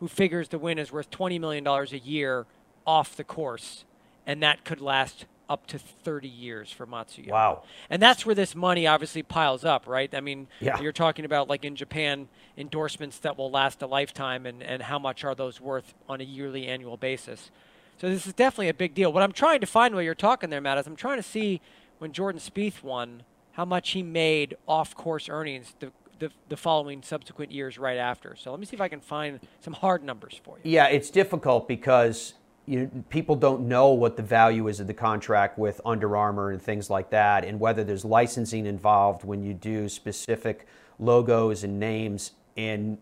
who 0.00 0.08
figures 0.08 0.48
the 0.48 0.58
win 0.58 0.78
is 0.78 0.92
worth 0.92 1.10
$20 1.10 1.40
million 1.40 1.66
a 1.66 1.84
year 1.96 2.46
off 2.86 3.16
the 3.16 3.24
course, 3.24 3.84
and 4.26 4.42
that 4.42 4.64
could 4.64 4.80
last 4.80 5.26
up 5.48 5.66
to 5.68 5.78
30 5.78 6.28
years 6.28 6.72
for 6.72 6.86
Matsuyama. 6.86 7.30
Wow. 7.30 7.62
And 7.88 8.02
that's 8.02 8.26
where 8.26 8.34
this 8.34 8.54
money 8.54 8.86
obviously 8.86 9.22
piles 9.22 9.64
up, 9.64 9.86
right? 9.86 10.12
I 10.12 10.20
mean, 10.20 10.48
yeah. 10.60 10.80
you're 10.80 10.92
talking 10.92 11.24
about 11.24 11.48
like 11.48 11.64
in 11.64 11.76
Japan, 11.76 12.28
endorsements 12.56 13.18
that 13.20 13.38
will 13.38 13.50
last 13.50 13.80
a 13.82 13.86
lifetime, 13.86 14.46
and, 14.46 14.62
and 14.62 14.82
how 14.82 14.98
much 14.98 15.24
are 15.24 15.34
those 15.34 15.60
worth 15.60 15.94
on 16.08 16.20
a 16.20 16.24
yearly, 16.24 16.66
annual 16.66 16.96
basis. 16.96 17.50
So 17.98 18.08
this 18.08 18.26
is 18.26 18.34
definitely 18.34 18.68
a 18.68 18.74
big 18.74 18.94
deal. 18.94 19.12
What 19.12 19.22
I'm 19.22 19.32
trying 19.32 19.60
to 19.60 19.66
find 19.66 19.94
while 19.94 20.02
you're 20.02 20.14
talking 20.14 20.50
there, 20.50 20.60
Matt, 20.60 20.78
is 20.78 20.86
I'm 20.86 20.96
trying 20.96 21.16
to 21.16 21.22
see 21.22 21.60
when 21.98 22.12
Jordan 22.12 22.40
Spieth 22.40 22.82
won 22.82 23.22
how 23.52 23.64
much 23.64 23.90
he 23.90 24.02
made 24.02 24.56
off 24.68 24.94
course 24.94 25.30
earnings 25.30 25.74
the, 25.80 25.90
the, 26.18 26.30
the 26.50 26.56
following 26.56 27.02
subsequent 27.02 27.52
years 27.52 27.78
right 27.78 27.96
after. 27.96 28.36
So 28.36 28.50
let 28.50 28.60
me 28.60 28.66
see 28.66 28.76
if 28.76 28.82
I 28.82 28.88
can 28.88 29.00
find 29.00 29.40
some 29.60 29.72
hard 29.72 30.04
numbers 30.04 30.38
for 30.44 30.58
you. 30.62 30.70
Yeah, 30.70 30.88
it's 30.88 31.08
difficult 31.08 31.66
because 31.66 32.34
you 32.66 32.90
people 33.08 33.36
don't 33.36 33.66
know 33.66 33.88
what 33.90 34.16
the 34.16 34.22
value 34.22 34.68
is 34.68 34.80
of 34.80 34.88
the 34.88 34.94
contract 34.94 35.58
with 35.58 35.80
Under 35.86 36.16
Armour 36.16 36.50
and 36.50 36.60
things 36.60 36.90
like 36.90 37.10
that, 37.10 37.44
and 37.44 37.58
whether 37.58 37.82
there's 37.82 38.04
licensing 38.04 38.66
involved 38.66 39.24
when 39.24 39.42
you 39.42 39.54
do 39.54 39.88
specific 39.88 40.66
logos 40.98 41.64
and 41.64 41.78
names 41.80 42.32
and 42.56 42.98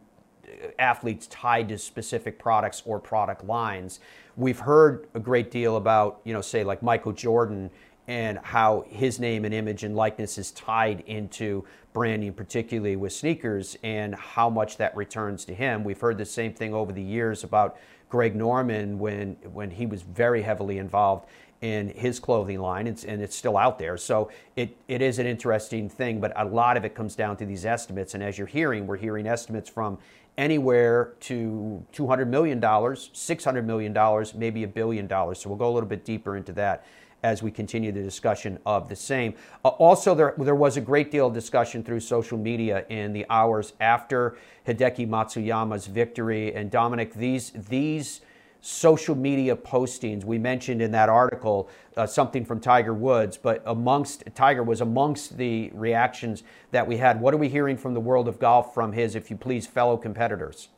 athletes 0.79 1.27
tied 1.29 1.69
to 1.69 1.79
specific 1.79 2.39
products 2.39 2.83
or 2.85 2.99
product 2.99 3.45
lines. 3.45 4.01
We've 4.37 4.59
heard 4.59 5.07
a 5.15 5.21
great 5.21 5.51
deal 5.51 5.77
about, 5.77 6.21
you 6.25 6.33
know, 6.33 6.41
say 6.41 6.65
like 6.65 6.83
Michael 6.83 7.13
Jordan 7.13 7.71
and 8.07 8.39
how 8.43 8.85
his 8.89 9.19
name 9.19 9.45
and 9.45 9.55
image 9.55 9.83
and 9.83 9.97
likeness 9.97 10.37
is 10.37 10.51
tied 10.51 11.01
into 11.07 11.65
branding, 11.93 12.33
particularly 12.35 12.97
with 12.97 13.13
sneakers, 13.13 13.79
and 13.83 14.15
how 14.15 14.51
much 14.51 14.77
that 14.77 14.95
returns 14.97 15.45
to 15.47 15.55
him. 15.55 15.85
We've 15.85 16.01
heard 16.01 16.19
the 16.19 16.27
same 16.27 16.53
thing 16.53 16.75
over 16.75 16.93
the 16.93 17.03
years 17.03 17.45
about 17.45 17.79
Greg 18.11 18.37
Norman 18.37 18.99
when 18.99 19.37
when 19.53 19.71
he 19.71 19.87
was 19.87 20.03
very 20.03 20.43
heavily 20.43 20.79
involved 20.79 21.27
in 21.65 21.89
his 21.89 22.21
clothing 22.21 22.61
line, 22.61 22.87
it's, 22.87 23.05
and 23.05 23.23
it's 23.23 23.35
still 23.35 23.57
out 23.57 23.79
there. 23.79 23.97
So 23.97 24.31
it, 24.55 24.77
it 24.87 25.01
is 25.01 25.19
an 25.19 25.27
interesting 25.27 25.89
thing, 25.89 26.21
but 26.21 26.31
a 26.37 26.45
lot 26.45 26.77
of 26.77 26.85
it 26.85 26.95
comes 26.95 27.17
down 27.17 27.39
to 27.39 27.47
these 27.47 27.65
estimates. 27.65 28.13
And 28.13 28.23
as 28.23 28.37
you're 28.37 28.47
hearing, 28.47 28.87
we're 28.87 28.99
hearing 28.99 29.27
estimates 29.27 29.71
from 29.71 29.97
anywhere 30.37 31.15
to 31.21 31.85
$200 31.93 32.29
million, 32.29 32.61
$600 32.61 33.65
million, 33.65 34.27
maybe 34.35 34.65
a 34.65 34.69
billion 34.69 35.07
dollars. 35.07 35.41
So 35.41 35.49
we'll 35.49 35.59
go 35.59 35.69
a 35.69 35.75
little 35.75 35.89
bit 35.89 36.05
deeper 36.05 36.37
into 36.37 36.53
that 36.55 36.85
as 37.23 37.43
we 37.43 37.51
continue 37.51 37.91
the 37.91 38.03
discussion 38.03 38.59
of 38.67 38.89
the 38.89 38.97
same. 38.97 39.35
Uh, 39.65 39.69
also, 39.69 40.15
there, 40.15 40.35
there 40.37 40.55
was 40.55 40.77
a 40.77 40.81
great 40.81 41.11
deal 41.11 41.29
of 41.29 41.35
discussion 41.35 41.83
through 41.83 42.01
social 42.01 42.37
media 42.37 42.85
in 42.91 43.15
the 43.15 43.25
hours 43.31 43.73
after 43.81 44.37
Hideki 44.69 45.09
Matsuyama's 45.09 45.87
victory. 45.87 46.55
And 46.55 46.71
Dominic, 46.71 47.15
these, 47.15 47.51
these 47.53 48.21
social 48.65 49.15
media 49.15 49.55
postings. 49.55 50.25
We 50.25 50.39
mentioned 50.39 50.81
in 50.81 50.91
that 50.93 51.11
article 51.11 51.69
uh, 51.99 52.07
something 52.07 52.47
from 52.47 52.61
Tiger 52.61 52.95
Woods, 52.95 53.37
but 53.37 53.63
amongst 53.67 54.25
Tiger 54.35 54.63
was 54.63 54.81
amongst 54.81 55.37
the 55.37 55.71
reactions 55.75 56.43
that 56.71 56.87
we 56.87 56.97
had. 56.97 57.21
What 57.21 57.35
are 57.35 57.37
we 57.37 57.51
hearing 57.51 57.77
from 57.77 57.93
the 57.93 58.01
world 58.01 58.27
of 58.27 58.39
golf 58.39 58.73
from 58.73 58.93
his, 58.93 59.15
if 59.15 59.31
you 59.31 59.37
please, 59.37 59.67
fellow 59.67 59.99
competitors? 59.99 60.71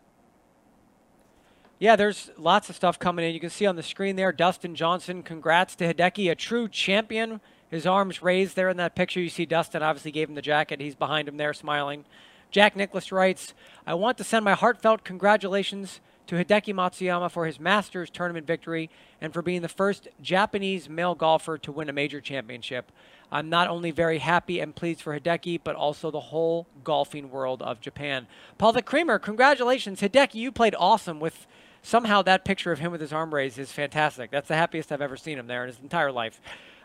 Yeah, 1.78 1.94
there's 1.94 2.30
lots 2.36 2.68
of 2.68 2.74
stuff 2.74 2.98
coming 2.98 3.24
in. 3.24 3.32
You 3.32 3.38
can 3.38 3.50
see 3.50 3.66
on 3.66 3.76
the 3.76 3.84
screen 3.84 4.16
there, 4.16 4.32
Dustin 4.32 4.74
Johnson. 4.74 5.22
Congrats 5.22 5.76
to 5.76 5.94
Hideki, 5.94 6.28
a 6.28 6.34
true 6.34 6.68
champion. 6.68 7.40
His 7.70 7.86
arms 7.86 8.20
raised 8.20 8.56
there 8.56 8.68
in 8.68 8.78
that 8.78 8.96
picture. 8.96 9.20
You 9.20 9.28
see 9.28 9.46
Dustin 9.46 9.84
obviously 9.84 10.10
gave 10.10 10.28
him 10.28 10.34
the 10.34 10.42
jacket. 10.42 10.80
He's 10.80 10.96
behind 10.96 11.28
him 11.28 11.36
there 11.36 11.54
smiling. 11.54 12.04
Jack 12.50 12.74
Nicklaus 12.74 13.12
writes, 13.12 13.54
I 13.86 13.94
want 13.94 14.18
to 14.18 14.24
send 14.24 14.44
my 14.44 14.54
heartfelt 14.54 15.04
congratulations 15.04 16.00
to 16.26 16.36
Hideki 16.36 16.74
Matsuyama 16.74 17.30
for 17.30 17.46
his 17.46 17.60
Masters 17.60 18.10
tournament 18.10 18.46
victory 18.46 18.90
and 19.20 19.32
for 19.32 19.42
being 19.42 19.62
the 19.62 19.68
first 19.68 20.08
Japanese 20.20 20.88
male 20.88 21.14
golfer 21.14 21.56
to 21.58 21.72
win 21.72 21.88
a 21.88 21.92
major 21.92 22.20
championship. 22.20 22.90
I'm 23.30 23.48
not 23.48 23.68
only 23.68 23.90
very 23.90 24.18
happy 24.18 24.60
and 24.60 24.74
pleased 24.74 25.00
for 25.00 25.18
Hideki, 25.18 25.60
but 25.62 25.76
also 25.76 26.10
the 26.10 26.20
whole 26.20 26.66
golfing 26.84 27.30
world 27.30 27.62
of 27.62 27.80
Japan. 27.80 28.26
Paula 28.58 28.82
Creamer, 28.82 29.18
congratulations. 29.18 30.00
Hideki, 30.00 30.34
you 30.34 30.52
played 30.52 30.74
awesome 30.78 31.20
with 31.20 31.46
somehow 31.82 32.22
that 32.22 32.44
picture 32.44 32.72
of 32.72 32.80
him 32.80 32.92
with 32.92 33.00
his 33.00 33.12
arm 33.12 33.34
raised 33.34 33.58
is 33.58 33.72
fantastic. 33.72 34.30
That's 34.30 34.48
the 34.48 34.56
happiest 34.56 34.92
I've 34.92 35.00
ever 35.00 35.16
seen 35.16 35.38
him 35.38 35.46
there 35.46 35.62
in 35.62 35.68
his 35.68 35.80
entire 35.80 36.12
life. 36.12 36.40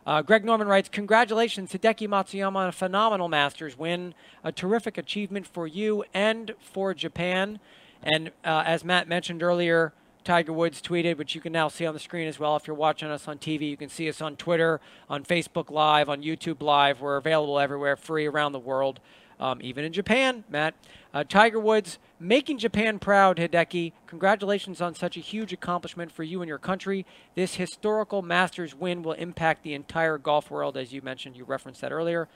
Uh, 0.06 0.22
Greg 0.24 0.44
Norman 0.44 0.68
writes, 0.68 0.90
Congratulations, 0.90 1.72
Hideki 1.72 2.08
Matsuyama, 2.08 2.56
on 2.56 2.70
a 2.70 2.72
phenomenal 2.72 3.28
Masters 3.28 3.78
win. 3.78 4.16
A 4.44 4.52
terrific 4.52 4.98
achievement 4.98 5.46
for 5.46 5.68
you 5.68 6.04
and 6.14 6.54
for 6.60 6.94
Japan. 6.94 7.60
And 8.04 8.32
uh, 8.44 8.64
as 8.66 8.84
Matt 8.84 9.08
mentioned 9.08 9.44
earlier, 9.44 9.94
Tiger 10.24 10.54
Woods 10.54 10.82
tweeted, 10.82 11.18
which 11.18 11.34
you 11.34 11.42
can 11.42 11.52
now 11.52 11.68
see 11.68 11.86
on 11.86 11.94
the 11.94 12.00
screen 12.00 12.28
as 12.28 12.40
well. 12.40 12.56
If 12.56 12.68
you're 12.68 12.76
watching 12.76 13.10
us 13.10 13.28
on 13.28 13.40
TV, 13.40 13.70
you 13.70 13.78
can 13.78 13.90
see 13.90 14.08
us 14.08 14.22
on 14.22 14.36
Twitter, 14.36 14.80
on 15.10 15.24
Facebook 15.24 15.72
Live, 15.72 16.10
on 16.10 16.22
YouTube 16.22 16.62
Live. 16.62 17.02
We're 17.02 17.18
available 17.18 17.60
everywhere, 17.60 17.96
free 17.96 18.28
around 18.28 18.52
the 18.52 18.60
world, 18.60 19.00
um, 19.40 19.60
even 19.62 19.84
in 19.84 19.94
Japan, 19.94 20.44
Matt. 20.48 20.76
Uh, 21.12 21.24
Tiger 21.24 21.60
Woods 21.60 21.98
making 22.20 22.60
Japan 22.60 23.00
proud, 23.00 23.38
Hideki. 23.38 23.94
Congratulations 24.06 24.80
on 24.80 24.94
such 24.94 25.18
a 25.18 25.22
huge 25.22 25.52
accomplishment 25.52 26.12
for 26.12 26.24
you 26.24 26.42
and 26.42 26.48
your 26.48 26.60
country. 26.60 27.06
This 27.34 27.56
historical 27.56 28.22
Masters 28.22 28.76
win 28.76 29.02
will 29.02 29.14
impact 29.14 29.64
the 29.64 29.74
entire 29.74 30.20
golf 30.20 30.52
world, 30.52 30.78
as 30.78 30.94
you 30.94 31.02
mentioned. 31.02 31.36
You 31.36 31.46
referenced 31.46 31.82
that 31.82 31.92
earlier. 31.92 32.30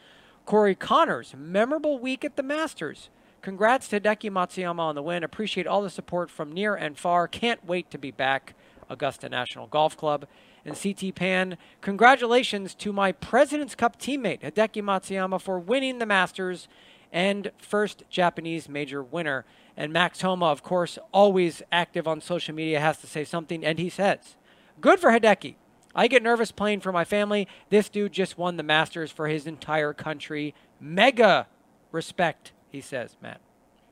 Corey 0.45 0.75
Conners, 0.75 1.35
memorable 1.37 1.99
week 1.99 2.25
at 2.25 2.35
the 2.35 2.43
Masters. 2.43 3.09
Congrats 3.45 3.87
to 3.87 3.99
Hideki 3.99 4.31
Matsuyama 4.31 4.79
on 4.79 4.95
the 4.95 5.03
win. 5.03 5.23
Appreciate 5.23 5.67
all 5.67 5.83
the 5.83 5.89
support 5.91 6.31
from 6.31 6.51
near 6.51 6.73
and 6.73 6.97
far. 6.97 7.27
Can't 7.27 7.63
wait 7.63 7.91
to 7.91 7.99
be 7.99 8.09
back. 8.09 8.55
Augusta 8.89 9.29
National 9.29 9.67
Golf 9.67 9.95
Club. 9.95 10.25
And 10.65 10.75
CT 10.75 11.13
Pan, 11.13 11.57
congratulations 11.79 12.73
to 12.73 12.91
my 12.91 13.11
President's 13.11 13.75
Cup 13.75 13.99
teammate, 13.99 14.41
Hideki 14.41 14.81
Matsuyama, 14.81 15.39
for 15.39 15.59
winning 15.59 15.99
the 15.99 16.07
Masters 16.07 16.67
and 17.13 17.51
first 17.59 18.01
Japanese 18.09 18.67
major 18.67 19.03
winner. 19.03 19.45
And 19.77 19.93
Max 19.93 20.21
Homa, 20.21 20.47
of 20.47 20.63
course, 20.63 20.97
always 21.11 21.61
active 21.71 22.07
on 22.07 22.21
social 22.21 22.55
media, 22.55 22.79
has 22.79 22.97
to 22.97 23.07
say 23.07 23.23
something, 23.23 23.63
and 23.63 23.77
he 23.77 23.91
says, 23.91 24.37
Good 24.81 24.99
for 24.99 25.11
Hideki. 25.11 25.53
I 25.93 26.07
get 26.07 26.23
nervous 26.23 26.51
playing 26.51 26.79
for 26.79 26.91
my 26.91 27.05
family. 27.05 27.47
This 27.69 27.89
dude 27.89 28.11
just 28.11 28.39
won 28.39 28.57
the 28.57 28.63
Masters 28.63 29.11
for 29.11 29.27
his 29.27 29.45
entire 29.45 29.93
country. 29.93 30.55
Mega 30.79 31.45
respect 31.91 32.51
he 32.75 32.81
says, 32.81 33.15
Matt. 33.21 33.39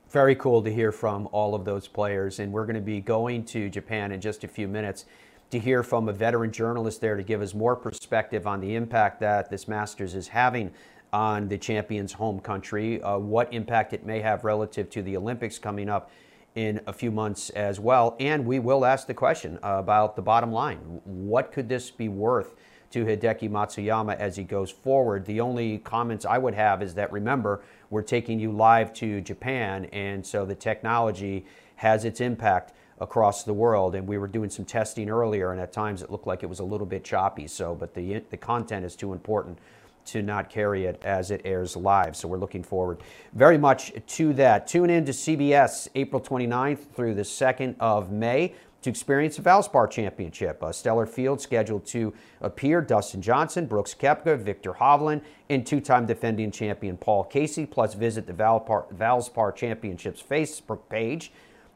Very 0.10 0.36
cool 0.36 0.62
to 0.62 0.72
hear 0.72 0.92
from 0.92 1.28
all 1.32 1.56
of 1.56 1.64
those 1.64 1.88
players. 1.88 2.40
And 2.40 2.52
we're 2.52 2.66
going 2.66 2.76
to 2.76 2.82
be 2.82 3.00
going 3.00 3.46
to 3.46 3.70
Japan 3.70 4.12
in 4.12 4.20
just 4.20 4.44
a 4.44 4.48
few 4.48 4.68
minutes 4.68 5.06
to 5.52 5.58
hear 5.58 5.84
from 5.84 6.10
a 6.10 6.14
veteran 6.14 6.52
journalist 6.52 7.00
there 7.00 7.16
to 7.16 7.24
give 7.24 7.42
us 7.42 7.54
more 7.54 7.76
perspective 7.76 8.46
on 8.46 8.60
the 8.60 8.76
impact 8.76 9.22
that 9.22 9.50
this 9.50 9.68
Masters 9.68 10.16
is 10.16 10.28
having 10.28 10.72
on 11.14 11.48
the 11.48 11.58
champion's 11.58 12.12
home 12.12 12.40
country, 12.40 13.02
uh, 13.04 13.18
what 13.18 13.54
impact 13.54 13.94
it 13.94 14.06
may 14.06 14.20
have 14.20 14.44
relative 14.44 14.90
to 14.90 15.02
the 15.02 15.16
Olympics 15.16 15.58
coming 15.58 15.88
up 15.88 16.12
in 16.56 16.82
a 16.86 16.94
few 16.94 17.12
months 17.12 17.52
as 17.52 17.80
well. 17.80 18.18
And 18.20 18.46
we 18.46 18.60
will 18.60 18.84
ask 18.84 19.08
the 19.08 19.14
question 19.14 19.60
about 19.64 20.16
the 20.16 20.22
bottom 20.22 20.52
line. 20.52 20.78
What 21.06 21.52
could 21.52 21.70
this 21.70 21.90
be 21.90 22.10
worth 22.10 22.56
to 22.94 23.06
Hideki 23.06 23.50
Matsuyama 23.50 24.16
as 24.18 24.36
he 24.36 24.44
goes 24.44 24.72
forward? 24.72 25.26
The 25.26 25.42
only 25.42 25.80
comments 25.80 26.26
I 26.26 26.38
would 26.38 26.54
have 26.54 26.82
is 26.82 26.94
that 26.96 27.12
remember, 27.12 27.62
we're 27.90 28.02
taking 28.02 28.40
you 28.40 28.52
live 28.52 28.94
to 28.96 29.22
Japan, 29.22 29.86
and 29.86 30.26
so 30.26 30.46
the 30.46 30.56
technology 30.56 31.46
has 31.76 32.06
its 32.06 32.22
impact 32.22 32.74
across 33.02 33.44
the 33.44 33.54
world. 33.54 33.96
And 33.96 34.08
we 34.08 34.18
were 34.18 34.28
doing 34.28 34.50
some 34.50 34.66
testing 34.66 35.10
earlier, 35.10 35.52
and 35.52 35.60
at 35.60 35.74
times 35.74 36.02
it 36.02 36.12
looked 36.12 36.28
like 36.28 36.44
it 36.44 36.50
was 36.50 36.60
a 36.60 36.64
little 36.64 36.88
bit 36.88 37.04
choppy. 37.04 37.48
So, 37.48 37.76
but 37.76 37.94
the 37.94 38.24
the 38.30 38.38
content 38.38 38.86
is 38.86 38.96
too 38.96 39.12
important 39.12 39.58
to 40.06 40.22
not 40.22 40.50
carry 40.50 40.86
it 40.86 41.02
as 41.04 41.32
it 41.32 41.42
airs 41.46 41.76
live. 41.76 42.16
So 42.16 42.28
we're 42.28 42.38
looking 42.38 42.64
forward 42.64 43.00
very 43.34 43.58
much 43.58 43.94
to 44.06 44.34
that. 44.34 44.68
Tune 44.68 44.90
in 44.90 45.06
to 45.06 45.12
CBS 45.12 45.88
April 45.96 46.22
29th 46.22 46.92
through 46.94 47.16
the 47.16 47.22
2nd 47.24 47.76
of 47.80 48.12
May 48.12 48.54
to 48.84 48.90
experience 48.90 49.38
the 49.38 49.42
Valspar 49.42 49.90
Championship. 49.90 50.62
A 50.62 50.72
stellar 50.72 51.06
field 51.06 51.42
scheduled 51.42 51.86
to 51.88 52.14
appear 52.42 52.82
Dustin 52.82 53.22
Johnson, 53.22 53.66
Brooks 53.66 53.96
Koepka, 53.96 54.38
Viktor 54.38 54.74
Hovland, 54.74 55.22
and 55.50 55.66
two-time 55.66 56.06
defending 56.06 56.52
champion 56.52 56.98
Paul 56.98 57.24
Casey, 57.24 57.66
plus 57.66 57.94
visit 57.94 58.28
the 58.28 58.34
Valspar, 58.34 58.94
Valspar 58.94 59.56
Championships 59.56 60.22
Facebook 60.22 60.80
page 60.90 61.32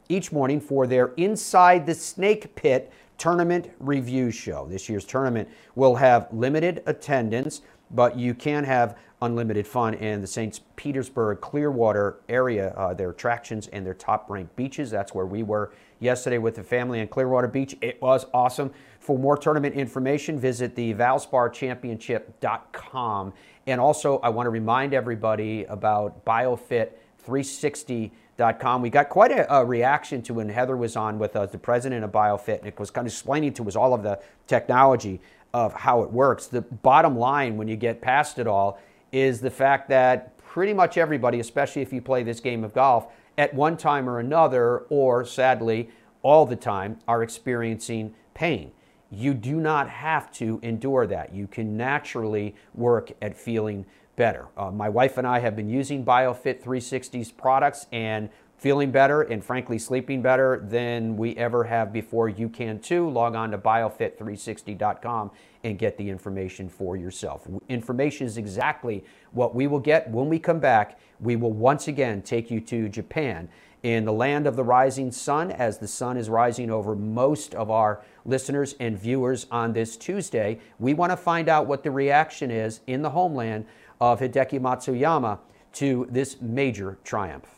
each 0.08 0.32
morning 0.32 0.60
for 0.60 0.86
their 0.86 1.08
Inside 1.16 1.86
the 1.86 1.94
Snake 1.94 2.54
Pit 2.54 2.92
tournament 3.18 3.70
review 3.78 4.30
show. 4.30 4.66
This 4.66 4.88
year's 4.88 5.04
tournament 5.04 5.48
will 5.74 5.96
have 5.96 6.28
limited 6.32 6.82
attendance, 6.86 7.62
but 7.90 8.16
you 8.16 8.32
can 8.34 8.64
have 8.64 8.96
unlimited 9.20 9.66
fun 9.66 9.94
in 9.94 10.20
the 10.20 10.26
St. 10.26 10.60
Petersburg 10.76 11.40
Clearwater 11.40 12.20
area, 12.28 12.72
uh, 12.76 12.94
their 12.94 13.10
attractions 13.10 13.66
and 13.68 13.84
their 13.84 13.94
top 13.94 14.30
ranked 14.30 14.54
beaches. 14.56 14.90
That's 14.90 15.14
where 15.14 15.26
we 15.26 15.42
were 15.42 15.72
yesterday 16.00 16.38
with 16.38 16.54
the 16.54 16.62
family 16.62 17.00
in 17.00 17.08
Clearwater 17.08 17.48
Beach. 17.48 17.76
It 17.80 18.00
was 18.00 18.26
awesome. 18.32 18.70
For 19.00 19.18
more 19.18 19.36
tournament 19.36 19.74
information, 19.74 20.38
visit 20.38 20.76
the 20.76 20.94
valsparchampionship.com. 20.94 23.32
And 23.66 23.80
also, 23.80 24.20
I 24.20 24.28
want 24.28 24.46
to 24.46 24.50
remind 24.50 24.94
everybody 24.94 25.64
about 25.64 26.24
BioFit360.com. 26.24 28.82
We 28.82 28.90
got 28.90 29.08
quite 29.08 29.32
a, 29.32 29.52
a, 29.52 29.64
reaction 29.64 30.22
to 30.22 30.34
when 30.34 30.48
Heather 30.48 30.76
was 30.76 30.94
on 30.96 31.18
with 31.18 31.34
us, 31.34 31.50
the 31.50 31.58
president 31.58 32.04
of 32.04 32.12
BioFit, 32.12 32.60
and 32.60 32.68
it 32.68 32.78
was 32.78 32.88
kind 32.90 33.04
of 33.06 33.12
explaining 33.12 33.52
to 33.54 33.66
us 33.66 33.74
all 33.74 33.94
of 33.94 34.04
the 34.04 34.20
technology 34.46 35.20
of 35.52 35.72
how 35.72 36.02
it 36.02 36.10
works. 36.10 36.46
The 36.46 36.62
bottom 36.62 37.18
line, 37.18 37.56
when 37.56 37.68
you 37.68 37.76
get 37.76 38.00
past 38.00 38.38
it 38.38 38.46
all, 38.46 38.78
is 39.12 39.40
the 39.40 39.50
fact 39.50 39.88
that 39.88 40.36
pretty 40.38 40.72
much 40.72 40.96
everybody, 40.96 41.40
especially 41.40 41.82
if 41.82 41.92
you 41.92 42.00
play 42.00 42.22
this 42.22 42.40
game 42.40 42.64
of 42.64 42.74
golf, 42.74 43.06
at 43.36 43.54
one 43.54 43.76
time 43.76 44.08
or 44.08 44.18
another, 44.18 44.78
or 44.88 45.24
sadly, 45.24 45.90
all 46.22 46.44
the 46.46 46.56
time, 46.56 46.98
are 47.06 47.22
experiencing 47.22 48.14
pain. 48.34 48.72
you 49.10 49.32
do 49.32 49.58
not 49.58 49.88
have 49.88 50.30
to 50.30 50.60
endure 50.62 51.06
that. 51.06 51.34
You 51.34 51.46
can 51.46 51.78
naturally 51.78 52.54
work 52.74 53.10
at 53.22 53.34
feeling 53.34 53.86
better. 54.16 54.48
Uh, 54.56 54.70
my 54.70 54.88
wife 54.90 55.16
and 55.16 55.26
I 55.26 55.38
have 55.38 55.56
been 55.56 55.70
using 55.70 56.04
BioFit 56.04 56.62
360's 56.62 57.32
products 57.32 57.86
and 57.90 58.28
feeling 58.58 58.90
better 58.90 59.22
and 59.22 59.42
frankly 59.42 59.78
sleeping 59.78 60.20
better 60.20 60.60
than 60.62 61.16
we 61.16 61.36
ever 61.36 61.64
have 61.64 61.92
before. 61.92 62.28
You 62.28 62.48
can 62.48 62.80
too. 62.80 63.08
Log 63.08 63.34
on 63.34 63.52
to 63.52 63.58
biofit360.com 63.58 65.30
and 65.64 65.78
get 65.78 65.96
the 65.96 66.08
information 66.08 66.68
for 66.68 66.96
yourself. 66.96 67.46
Information 67.68 68.26
is 68.26 68.36
exactly 68.36 69.04
what 69.32 69.54
we 69.54 69.66
will 69.66 69.80
get 69.80 70.10
when 70.10 70.28
we 70.28 70.38
come 70.38 70.60
back. 70.60 70.98
We 71.20 71.36
will 71.36 71.52
once 71.52 71.88
again 71.88 72.22
take 72.22 72.50
you 72.50 72.60
to 72.62 72.88
Japan 72.88 73.48
in 73.82 74.04
the 74.04 74.12
land 74.12 74.46
of 74.46 74.56
the 74.56 74.64
rising 74.64 75.12
sun 75.12 75.50
as 75.50 75.78
the 75.78 75.86
sun 75.86 76.16
is 76.16 76.28
rising 76.28 76.70
over 76.70 76.96
most 76.96 77.54
of 77.54 77.70
our 77.70 78.02
listeners 78.24 78.74
and 78.80 78.98
viewers 78.98 79.46
on 79.50 79.72
this 79.72 79.96
Tuesday. 79.96 80.58
We 80.78 80.94
want 80.94 81.12
to 81.12 81.16
find 81.16 81.48
out 81.48 81.66
what 81.66 81.82
the 81.82 81.90
reaction 81.90 82.50
is 82.50 82.80
in 82.86 83.02
the 83.02 83.10
homeland 83.10 83.66
of 84.00 84.20
Hideki 84.20 84.60
Matsuyama 84.60 85.38
to 85.74 86.08
this 86.10 86.40
major 86.40 86.98
triumph. 87.04 87.57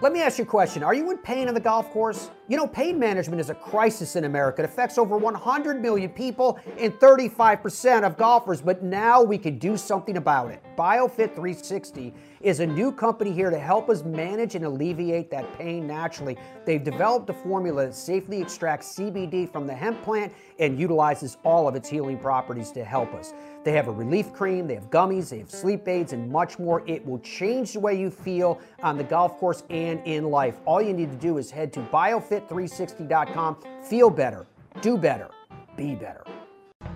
Let 0.00 0.12
me 0.12 0.20
ask 0.20 0.38
you 0.38 0.44
a 0.44 0.46
question. 0.46 0.82
Are 0.82 0.92
you 0.92 1.12
in 1.12 1.18
pain 1.18 1.46
on 1.46 1.54
the 1.54 1.60
golf 1.60 1.88
course? 1.90 2.30
You 2.48 2.56
know, 2.56 2.66
pain 2.66 2.98
management 2.98 3.40
is 3.40 3.48
a 3.48 3.54
crisis 3.54 4.16
in 4.16 4.24
America. 4.24 4.62
It 4.62 4.64
affects 4.64 4.98
over 4.98 5.16
100 5.16 5.80
million 5.80 6.10
people 6.10 6.58
and 6.78 6.92
35% 6.94 8.02
of 8.02 8.16
golfers, 8.16 8.60
but 8.60 8.82
now 8.82 9.22
we 9.22 9.38
can 9.38 9.56
do 9.56 9.76
something 9.76 10.16
about 10.16 10.50
it. 10.50 10.60
BioFit 10.76 11.34
360 11.34 12.12
is 12.44 12.60
a 12.60 12.66
new 12.66 12.92
company 12.92 13.32
here 13.32 13.48
to 13.48 13.58
help 13.58 13.88
us 13.88 14.04
manage 14.04 14.54
and 14.54 14.66
alleviate 14.66 15.30
that 15.30 15.50
pain 15.58 15.86
naturally. 15.86 16.36
They've 16.66 16.84
developed 16.84 17.30
a 17.30 17.32
formula 17.32 17.86
that 17.86 17.94
safely 17.94 18.42
extracts 18.42 18.94
CBD 18.94 19.50
from 19.50 19.66
the 19.66 19.72
hemp 19.72 20.02
plant 20.02 20.30
and 20.58 20.78
utilizes 20.78 21.38
all 21.42 21.66
of 21.66 21.74
its 21.74 21.88
healing 21.88 22.18
properties 22.18 22.70
to 22.72 22.84
help 22.84 23.14
us. 23.14 23.32
They 23.64 23.72
have 23.72 23.88
a 23.88 23.90
relief 23.90 24.34
cream, 24.34 24.66
they 24.66 24.74
have 24.74 24.90
gummies, 24.90 25.30
they 25.30 25.38
have 25.38 25.50
sleep 25.50 25.88
aids, 25.88 26.12
and 26.12 26.30
much 26.30 26.58
more. 26.58 26.82
It 26.86 27.04
will 27.06 27.18
change 27.20 27.72
the 27.72 27.80
way 27.80 27.98
you 27.98 28.10
feel 28.10 28.60
on 28.82 28.98
the 28.98 29.04
golf 29.04 29.38
course 29.38 29.64
and 29.70 30.02
in 30.04 30.24
life. 30.24 30.58
All 30.66 30.82
you 30.82 30.92
need 30.92 31.10
to 31.12 31.16
do 31.16 31.38
is 31.38 31.50
head 31.50 31.72
to 31.72 31.80
biofit360.com. 31.80 33.56
Feel 33.88 34.10
better, 34.10 34.46
do 34.82 34.98
better, 34.98 35.30
be 35.78 35.94
better. 35.94 36.24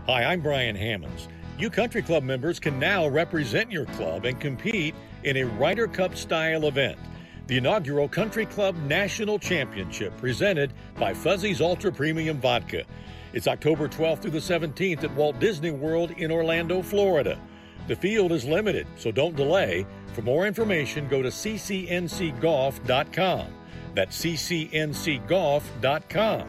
Hi, 0.06 0.24
I'm 0.24 0.42
Brian 0.42 0.76
Hammons. 0.76 1.28
You 1.58 1.70
country 1.70 2.02
club 2.02 2.22
members 2.22 2.60
can 2.60 2.78
now 2.78 3.08
represent 3.08 3.72
your 3.72 3.86
club 3.86 4.26
and 4.26 4.38
compete 4.38 4.94
in 5.24 5.36
a 5.36 5.44
Ryder 5.44 5.88
Cup 5.88 6.16
style 6.16 6.66
event. 6.66 6.98
The 7.46 7.56
inaugural 7.56 8.08
Country 8.08 8.46
Club 8.46 8.76
National 8.82 9.38
Championship 9.38 10.16
presented 10.18 10.72
by 10.96 11.14
Fuzzy's 11.14 11.60
Ultra 11.60 11.90
Premium 11.90 12.40
Vodka. 12.40 12.84
It's 13.32 13.48
October 13.48 13.88
12th 13.88 14.22
through 14.22 14.30
the 14.32 14.38
17th 14.38 15.04
at 15.04 15.14
Walt 15.14 15.38
Disney 15.38 15.70
World 15.70 16.10
in 16.12 16.30
Orlando, 16.30 16.82
Florida. 16.82 17.38
The 17.86 17.96
field 17.96 18.32
is 18.32 18.44
limited, 18.44 18.86
so 18.96 19.10
don't 19.10 19.34
delay. 19.34 19.86
For 20.12 20.20
more 20.22 20.46
information, 20.46 21.08
go 21.08 21.22
to 21.22 21.28
ccncgolf.com. 21.28 23.46
That's 23.94 24.22
ccncgolf.com. 24.22 26.48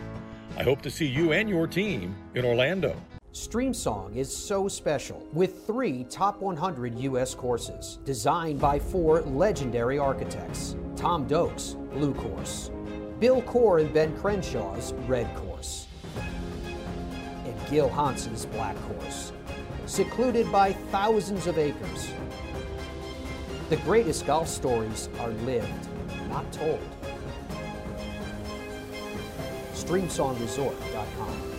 I 0.58 0.64
hope 0.64 0.82
to 0.82 0.92
see 0.92 1.06
you 1.06 1.32
and 1.32 1.50
your 1.50 1.68
team 1.68 2.16
in 2.36 2.44
Orlando. 2.44 3.02
StreamSong 3.34 4.16
is 4.16 4.36
so 4.36 4.68
special 4.68 5.28
with 5.34 5.68
three 5.68 6.04
top 6.06 6.42
100 6.42 6.98
U.S. 7.00 7.36
courses 7.36 8.00
designed 8.04 8.60
by 8.60 8.80
four 8.80 9.22
legendary 9.22 10.00
architects 10.00 10.76
Tom 10.96 11.28
Doak's 11.28 11.76
Blue 11.94 12.14
Course, 12.16 12.72
Bill 13.20 13.44
Coore 13.44 13.82
and 13.82 13.94
Ben 13.94 14.18
Crenshaw's 14.18 14.94
Red 15.08 15.34
Course 15.36 15.86
and 17.46 17.56
Gil 17.70 17.88
Hanse's 17.88 18.48
Black 18.48 18.76
Course, 18.88 19.32
secluded 19.86 20.52
by 20.52 20.74
thousands 20.74 21.46
of 21.46 21.60
acres. 21.60 22.12
The 23.70 23.78
greatest 23.78 24.26
golf 24.26 24.48
stories 24.48 25.08
are 25.20 25.30
lived, 25.30 25.88
not 26.30 26.52
told. 26.52 26.80
StreamSongResort.com. 29.74 31.59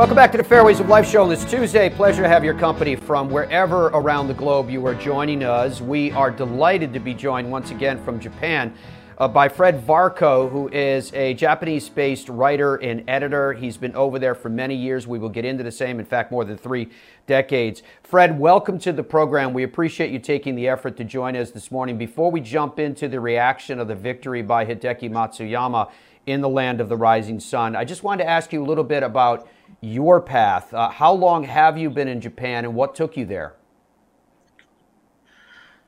Welcome 0.00 0.16
back 0.16 0.32
to 0.32 0.38
the 0.38 0.44
Fairways 0.44 0.80
of 0.80 0.88
Life 0.88 1.06
show 1.06 1.28
this 1.28 1.44
Tuesday. 1.44 1.90
Pleasure 1.90 2.22
to 2.22 2.28
have 2.28 2.42
your 2.42 2.54
company 2.54 2.96
from 2.96 3.28
wherever 3.28 3.88
around 3.88 4.28
the 4.28 4.34
globe 4.34 4.70
you 4.70 4.86
are 4.86 4.94
joining 4.94 5.44
us. 5.44 5.82
We 5.82 6.10
are 6.12 6.30
delighted 6.30 6.94
to 6.94 7.00
be 7.00 7.12
joined 7.12 7.50
once 7.50 7.70
again 7.70 8.02
from 8.02 8.18
Japan 8.18 8.72
uh, 9.18 9.28
by 9.28 9.50
Fred 9.50 9.86
Varcoe, 9.86 10.50
who 10.50 10.68
is 10.68 11.12
a 11.12 11.34
Japanese 11.34 11.90
based 11.90 12.30
writer 12.30 12.76
and 12.76 13.04
editor. 13.10 13.52
He's 13.52 13.76
been 13.76 13.94
over 13.94 14.18
there 14.18 14.34
for 14.34 14.48
many 14.48 14.74
years. 14.74 15.06
We 15.06 15.18
will 15.18 15.28
get 15.28 15.44
into 15.44 15.62
the 15.62 15.70
same, 15.70 16.00
in 16.00 16.06
fact, 16.06 16.32
more 16.32 16.46
than 16.46 16.56
three 16.56 16.88
decades. 17.26 17.82
Fred, 18.02 18.40
welcome 18.40 18.78
to 18.78 18.94
the 18.94 19.02
program. 19.02 19.52
We 19.52 19.64
appreciate 19.64 20.10
you 20.12 20.18
taking 20.18 20.54
the 20.54 20.66
effort 20.66 20.96
to 20.96 21.04
join 21.04 21.36
us 21.36 21.50
this 21.50 21.70
morning. 21.70 21.98
Before 21.98 22.30
we 22.30 22.40
jump 22.40 22.78
into 22.78 23.06
the 23.06 23.20
reaction 23.20 23.78
of 23.78 23.86
the 23.86 23.96
victory 23.96 24.40
by 24.40 24.64
Hideki 24.64 25.10
Matsuyama 25.10 25.90
in 26.24 26.40
the 26.40 26.48
land 26.48 26.80
of 26.80 26.88
the 26.88 26.96
rising 26.96 27.38
sun, 27.38 27.76
I 27.76 27.84
just 27.84 28.02
wanted 28.02 28.24
to 28.24 28.30
ask 28.30 28.50
you 28.50 28.62
a 28.62 28.64
little 28.64 28.82
bit 28.82 29.02
about 29.02 29.46
your 29.80 30.20
path. 30.20 30.72
Uh, 30.74 30.90
how 30.90 31.12
long 31.12 31.44
have 31.44 31.78
you 31.78 31.90
been 31.90 32.08
in 32.08 32.20
Japan 32.20 32.64
and 32.64 32.74
what 32.74 32.94
took 32.94 33.16
you 33.16 33.24
there? 33.24 33.54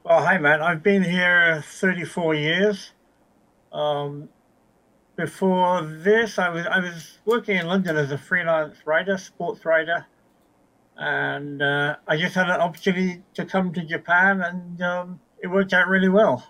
Well, 0.05 0.25
hi, 0.25 0.39
man. 0.39 0.63
I've 0.63 0.83
been 0.83 1.05
here 1.05 1.63
34 1.65 2.35
years. 2.35 2.93
Um, 3.73 4.29
before 5.17 5.83
this, 5.83 6.39
I 6.39 6.49
was 6.49 6.67
I 6.67 6.81
was 6.81 7.19
working 7.25 7.57
in 7.57 7.67
London 7.67 7.97
as 7.97 8.11
a 8.11 8.19
freelance 8.19 8.77
writer, 8.85 9.17
sports 9.17 9.65
writer, 9.65 10.07
and 10.97 11.63
uh, 11.63 11.97
I 12.09 12.17
just 12.17 12.35
had 12.35 12.47
an 12.51 12.61
opportunity 12.61 13.23
to 13.35 13.45
come 13.45 13.73
to 13.75 13.83
Japan, 13.85 14.41
and 14.41 14.83
um, 14.83 15.21
it 15.41 15.47
worked 15.47 15.73
out 15.73 15.89
really 15.89 16.09
well. 16.09 16.45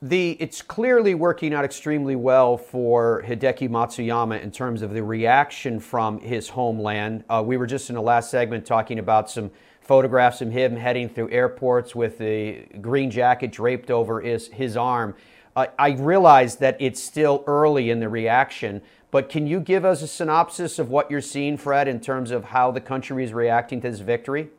The 0.00 0.36
it's 0.38 0.62
clearly 0.62 1.16
working 1.16 1.52
out 1.52 1.64
extremely 1.64 2.14
well 2.14 2.56
for 2.56 3.24
Hideki 3.26 3.68
Matsuyama 3.68 4.40
in 4.40 4.52
terms 4.52 4.82
of 4.82 4.94
the 4.94 5.02
reaction 5.02 5.80
from 5.80 6.20
his 6.20 6.50
homeland. 6.50 7.24
Uh, 7.28 7.42
we 7.44 7.56
were 7.56 7.66
just 7.66 7.90
in 7.90 7.96
the 7.96 8.02
last 8.02 8.30
segment 8.30 8.64
talking 8.64 9.00
about 9.00 9.28
some 9.28 9.50
photographs 9.80 10.40
of 10.40 10.52
him 10.52 10.76
heading 10.76 11.08
through 11.08 11.30
airports 11.30 11.96
with 11.96 12.18
the 12.18 12.64
green 12.80 13.10
jacket 13.10 13.50
draped 13.50 13.90
over 13.90 14.20
his 14.20 14.46
his 14.48 14.76
arm. 14.76 15.16
Uh, 15.56 15.66
I 15.76 15.90
realize 15.90 16.56
that 16.56 16.76
it's 16.78 17.02
still 17.02 17.42
early 17.48 17.90
in 17.90 17.98
the 17.98 18.08
reaction, 18.08 18.82
but 19.10 19.28
can 19.28 19.48
you 19.48 19.58
give 19.58 19.84
us 19.84 20.00
a 20.00 20.06
synopsis 20.06 20.78
of 20.78 20.90
what 20.90 21.10
you're 21.10 21.20
seeing, 21.20 21.56
Fred, 21.56 21.88
in 21.88 21.98
terms 21.98 22.30
of 22.30 22.44
how 22.44 22.70
the 22.70 22.80
country 22.80 23.24
is 23.24 23.32
reacting 23.32 23.80
to 23.80 23.90
this 23.90 23.98
victory? 23.98 24.50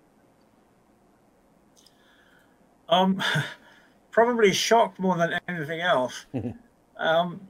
Um, 2.90 3.24
probably 4.26 4.52
shocked 4.52 5.00
more 5.00 5.16
than 5.18 5.40
anything 5.48 5.80
else. 5.80 6.26
um, 6.98 7.48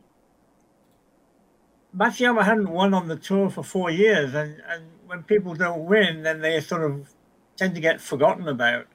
Matsuyama 1.98 2.44
hadn't 2.44 2.70
won 2.70 2.94
on 2.94 3.08
the 3.08 3.16
tour 3.16 3.50
for 3.50 3.64
four 3.64 3.90
years, 3.90 4.36
and, 4.36 4.62
and 4.68 4.84
when 5.08 5.24
people 5.24 5.56
don't 5.56 5.86
win, 5.86 6.22
then 6.22 6.42
they 6.42 6.62
sort 6.62 6.84
of 6.84 7.10
tend 7.58 7.74
to 7.74 7.82
get 7.82 8.00
forgotten 8.00 8.48
about. 8.48 8.86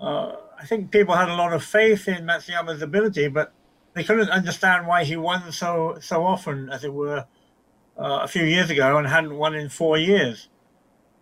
Uh, 0.00 0.36
I 0.56 0.66
think 0.66 0.92
people 0.92 1.16
had 1.16 1.28
a 1.28 1.34
lot 1.34 1.52
of 1.52 1.64
faith 1.64 2.06
in 2.06 2.24
Matsuyama's 2.24 2.80
ability, 2.80 3.26
but 3.26 3.52
they 3.94 4.04
couldn't 4.04 4.30
understand 4.30 4.86
why 4.86 5.02
he 5.02 5.16
won 5.16 5.50
so 5.50 5.98
so 6.00 6.24
often, 6.24 6.70
as 6.70 6.84
it 6.84 6.92
were, 6.92 7.26
uh, 7.98 8.20
a 8.22 8.28
few 8.28 8.44
years 8.44 8.70
ago, 8.70 8.96
and 8.96 9.08
hadn't 9.08 9.34
won 9.34 9.56
in 9.56 9.68
four 9.68 9.98
years. 9.98 10.48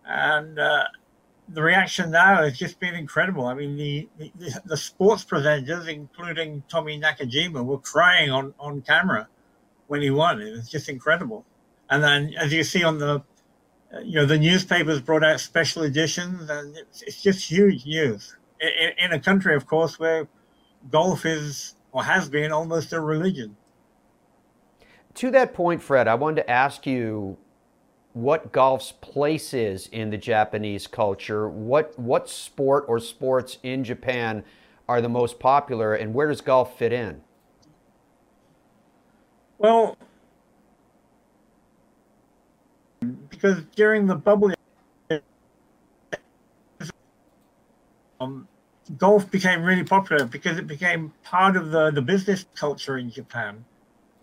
And 0.05 0.59
uh, 0.59 0.83
the 1.49 1.61
reaction 1.61 2.11
now 2.11 2.43
has 2.43 2.57
just 2.57 2.79
been 2.79 2.95
incredible. 2.95 3.45
I 3.45 3.53
mean, 3.53 3.77
the, 3.77 4.09
the, 4.17 4.61
the 4.65 4.77
sports 4.77 5.23
presenters, 5.23 5.87
including 5.87 6.63
Tommy 6.69 6.99
Nakajima, 6.99 7.63
were 7.63 7.79
crying 7.79 8.29
on 8.31 8.53
on 8.59 8.81
camera 8.81 9.27
when 9.87 10.01
he 10.01 10.09
won. 10.09 10.41
It 10.41 10.51
was 10.51 10.69
just 10.69 10.89
incredible. 10.89 11.45
And 11.89 12.03
then, 12.03 12.33
as 12.37 12.51
you 12.51 12.63
see 12.63 12.83
on 12.83 12.97
the 12.97 13.23
you 14.03 14.15
know, 14.15 14.25
the 14.25 14.37
newspapers 14.37 15.01
brought 15.01 15.23
out 15.23 15.39
special 15.39 15.83
editions, 15.83 16.49
and 16.49 16.75
it's, 16.75 17.01
it's 17.03 17.21
just 17.21 17.49
huge 17.49 17.85
news 17.85 18.35
in, 18.59 18.91
in 18.97 19.13
a 19.13 19.19
country, 19.19 19.55
of 19.55 19.65
course, 19.65 19.99
where 19.99 20.27
golf 20.91 21.25
is 21.25 21.75
or 21.91 22.03
has 22.03 22.29
been 22.29 22.51
almost 22.51 22.93
a 22.93 22.99
religion. 22.99 23.55
To 25.15 25.31
that 25.31 25.53
point, 25.53 25.81
Fred, 25.81 26.07
I 26.07 26.15
wanted 26.15 26.43
to 26.43 26.49
ask 26.49 26.85
you 26.85 27.37
what 28.17 28.51
golf's 28.51 28.91
place 28.93 29.53
is 29.53 29.87
in 29.87 30.09
the 30.09 30.17
Japanese 30.17 30.87
culture. 30.87 31.47
What 31.47 31.97
what 31.99 32.29
sport 32.29 32.85
or 32.87 32.99
sports 32.99 33.59
in 33.61 33.83
Japan 33.83 34.43
are 34.89 35.01
the 35.01 35.09
most 35.09 35.39
popular, 35.39 35.93
and 35.93 36.13
where 36.13 36.27
does 36.27 36.41
golf 36.41 36.77
fit 36.77 36.91
in? 36.91 37.21
Well, 39.59 39.97
because 43.29 43.63
during 43.75 44.07
the 44.07 44.15
bubble, 44.15 44.51
um, 48.19 48.47
golf 48.97 49.29
became 49.29 49.61
really 49.61 49.83
popular 49.83 50.25
because 50.25 50.57
it 50.57 50.65
became 50.65 51.13
part 51.23 51.55
of 51.55 51.69
the, 51.69 51.91
the 51.91 52.01
business 52.01 52.45
culture 52.55 52.97
in 52.97 53.11
Japan. 53.11 53.63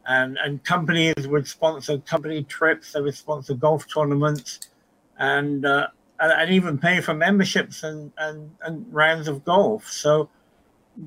And, 0.06 0.38
and 0.38 0.62
companies 0.64 1.26
would 1.26 1.46
sponsor 1.46 1.98
company 1.98 2.42
trips, 2.44 2.92
they 2.92 3.00
would 3.00 3.14
sponsor 3.14 3.54
golf 3.54 3.86
tournaments, 3.92 4.68
and, 5.18 5.64
uh, 5.64 5.88
and, 6.20 6.32
and 6.32 6.50
even 6.50 6.78
pay 6.78 7.00
for 7.00 7.14
memberships 7.14 7.82
and, 7.82 8.12
and, 8.18 8.50
and 8.62 8.92
rounds 8.92 9.28
of 9.28 9.44
golf. 9.44 9.90
So 9.90 10.28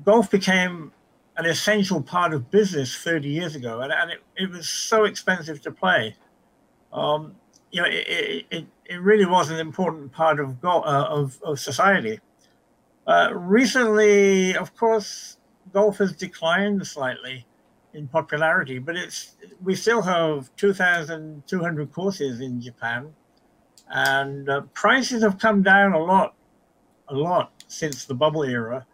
golf 0.04 0.30
became 0.30 0.92
an 1.36 1.46
essential 1.46 2.02
part 2.02 2.34
of 2.34 2.50
business 2.50 2.96
30 2.96 3.28
years 3.28 3.54
ago, 3.54 3.80
and, 3.80 3.92
and 3.92 4.10
it, 4.10 4.22
it 4.36 4.50
was 4.50 4.68
so 4.68 5.04
expensive 5.04 5.62
to 5.62 5.70
play. 5.70 6.16
Um, 6.92 7.36
you 7.70 7.82
know, 7.82 7.88
it, 7.88 8.46
it, 8.50 8.66
it 8.86 9.00
really 9.00 9.26
was 9.26 9.50
an 9.50 9.60
important 9.60 10.10
part 10.10 10.40
of, 10.40 10.56
uh, 10.64 10.80
of, 10.80 11.38
of 11.42 11.60
society. 11.60 12.18
Uh, 13.06 13.30
recently, 13.32 14.56
of 14.56 14.74
course, 14.76 15.36
golf 15.72 15.98
has 15.98 16.12
declined 16.12 16.86
slightly 16.86 17.46
in 17.94 18.08
popularity, 18.08 18.78
but 18.78 18.96
it's 18.96 19.34
we 19.62 19.74
still 19.74 20.02
have 20.02 20.54
2,200 20.56 21.92
courses 21.92 22.40
in 22.40 22.60
Japan, 22.60 23.14
and 23.88 24.48
uh, 24.48 24.62
prices 24.72 25.22
have 25.22 25.38
come 25.38 25.62
down 25.62 25.92
a 25.92 25.98
lot, 25.98 26.34
a 27.08 27.14
lot 27.14 27.52
since 27.68 28.04
the 28.04 28.14
bubble 28.14 28.44
era. 28.44 28.86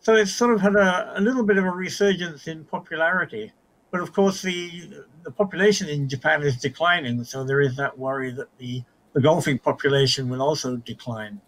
So 0.00 0.14
it's 0.14 0.32
sort 0.32 0.54
of 0.54 0.60
had 0.60 0.76
a, 0.76 1.14
a 1.16 1.20
little 1.20 1.44
bit 1.44 1.58
of 1.58 1.64
a 1.64 1.70
resurgence 1.70 2.46
in 2.48 2.64
popularity. 2.64 3.52
But 3.90 4.00
of 4.00 4.12
course, 4.12 4.42
the 4.42 5.04
the 5.22 5.30
population 5.30 5.88
in 5.88 6.08
Japan 6.08 6.42
is 6.42 6.56
declining, 6.56 7.22
so 7.24 7.44
there 7.44 7.60
is 7.60 7.76
that 7.76 7.98
worry 7.98 8.32
that 8.32 8.48
the 8.58 8.82
the 9.12 9.20
golfing 9.20 9.58
population 9.58 10.28
will 10.28 10.42
also 10.42 10.76
decline. 10.76 11.40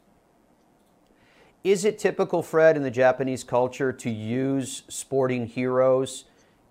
Is 1.64 1.86
it 1.86 1.98
typical, 1.98 2.42
Fred, 2.42 2.76
in 2.76 2.82
the 2.82 2.90
Japanese 2.90 3.42
culture 3.42 3.90
to 3.90 4.10
use 4.10 4.82
sporting 4.88 5.46
heroes 5.46 6.26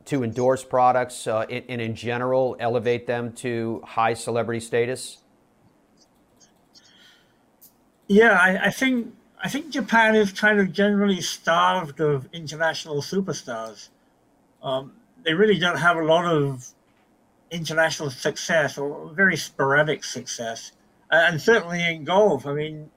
to 0.06 0.24
endorse 0.24 0.64
products 0.64 1.28
uh, 1.28 1.46
and, 1.50 1.64
and, 1.70 1.82
in 1.82 1.96
general 1.96 2.56
elevate 2.60 3.08
them 3.08 3.32
to 3.34 3.82
high 3.86 4.14
celebrity 4.14 4.60
status? 4.60 5.20
Yeah, 8.08 8.34
I, 8.34 8.66
I, 8.66 8.70
think 8.70 9.14
I 9.42 9.50
think 9.50 9.70
Japan 9.72 10.16
is 10.16 10.32
kind 10.32 10.60
of 10.60 10.72
generally 10.72 11.22
starved 11.22 12.00
of 12.02 12.28
international 12.34 13.02
superstars. 13.02 13.90
Um, 14.62 14.94
they 15.24 15.34
really 15.34 15.58
don't 15.58 15.80
have 15.80 15.98
a 15.98 16.04
lot 16.04 16.26
of 16.26 16.68
international 17.50 18.10
success 18.10 18.78
or 18.78 19.12
very 19.14 19.38
sporadic 19.38 20.04
success, 20.04 20.74
and 21.12 21.40
certainly 21.42 21.84
in 21.84 22.04
golf. 22.04 22.46
I 22.46 22.54
mean, 22.54 22.90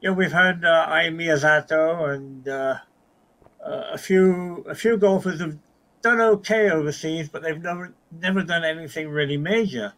you 0.00 0.10
know, 0.10 0.14
we've 0.14 0.32
had 0.32 0.64
uh, 0.64 0.86
Ai 0.88 1.08
Miyazato 1.08 2.14
and 2.14 2.46
uh, 2.48 2.78
uh, 3.64 3.90
a 3.92 3.98
few 3.98 4.64
a 4.68 4.74
few 4.74 4.96
golfers 4.96 5.40
have 5.40 5.58
done 6.02 6.20
okay 6.20 6.70
overseas, 6.70 7.28
but 7.28 7.42
they've 7.42 7.60
never 7.60 7.94
never 8.20 8.42
done 8.42 8.64
anything 8.64 9.08
really 9.08 9.36
major. 9.36 9.92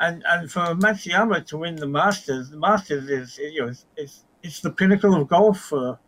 And 0.00 0.22
and 0.28 0.50
for 0.50 0.60
Matsuyama 0.60 1.46
to 1.46 1.58
win 1.58 1.76
the 1.76 1.86
Masters, 1.86 2.50
the 2.50 2.56
Masters 2.56 3.08
is 3.08 3.38
you 3.38 3.62
know 3.62 3.68
it's 3.68 3.86
it's, 3.96 4.24
it's 4.42 4.60
the 4.60 4.70
pinnacle 4.70 5.14
of 5.14 5.28
golf 5.28 5.60
for 5.60 5.98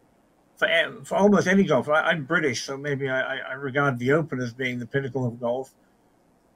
for, 0.57 0.69
for 1.05 1.17
almost 1.17 1.47
any 1.47 1.65
golf. 1.65 1.89
I, 1.89 2.13
am 2.13 2.25
British, 2.25 2.63
so 2.63 2.77
maybe 2.77 3.09
I, 3.09 3.39
I 3.39 3.53
regard 3.55 3.99
the 3.99 4.13
Open 4.13 4.41
as 4.41 4.53
being 4.53 4.79
the 4.79 4.87
pinnacle 4.87 5.27
of 5.27 5.41
golf. 5.41 5.75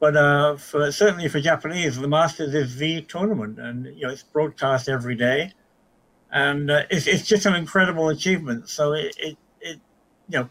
But 0.01 0.16
uh, 0.16 0.57
for 0.57 0.92
certainly 0.92 1.29
for 1.29 1.40
Japanese, 1.40 1.96
the 1.96 2.09
Masters 2.09 2.55
is 2.55 2.77
the 2.77 3.03
tournament, 3.03 3.59
and 3.59 3.87
you 3.87 4.07
know 4.07 4.11
it's 4.12 4.22
broadcast 4.22 4.88
every 4.88 5.14
day 5.14 5.53
and 6.31 6.70
uh, 6.70 6.83
it's, 6.90 7.07
it's 7.07 7.27
just 7.27 7.46
an 7.46 7.55
incredible 7.55 8.09
achievement. 8.09 8.68
So 8.68 8.92
it, 8.92 9.16
it, 9.18 9.37
it 9.61 9.81
you 10.29 10.40
know, 10.40 10.48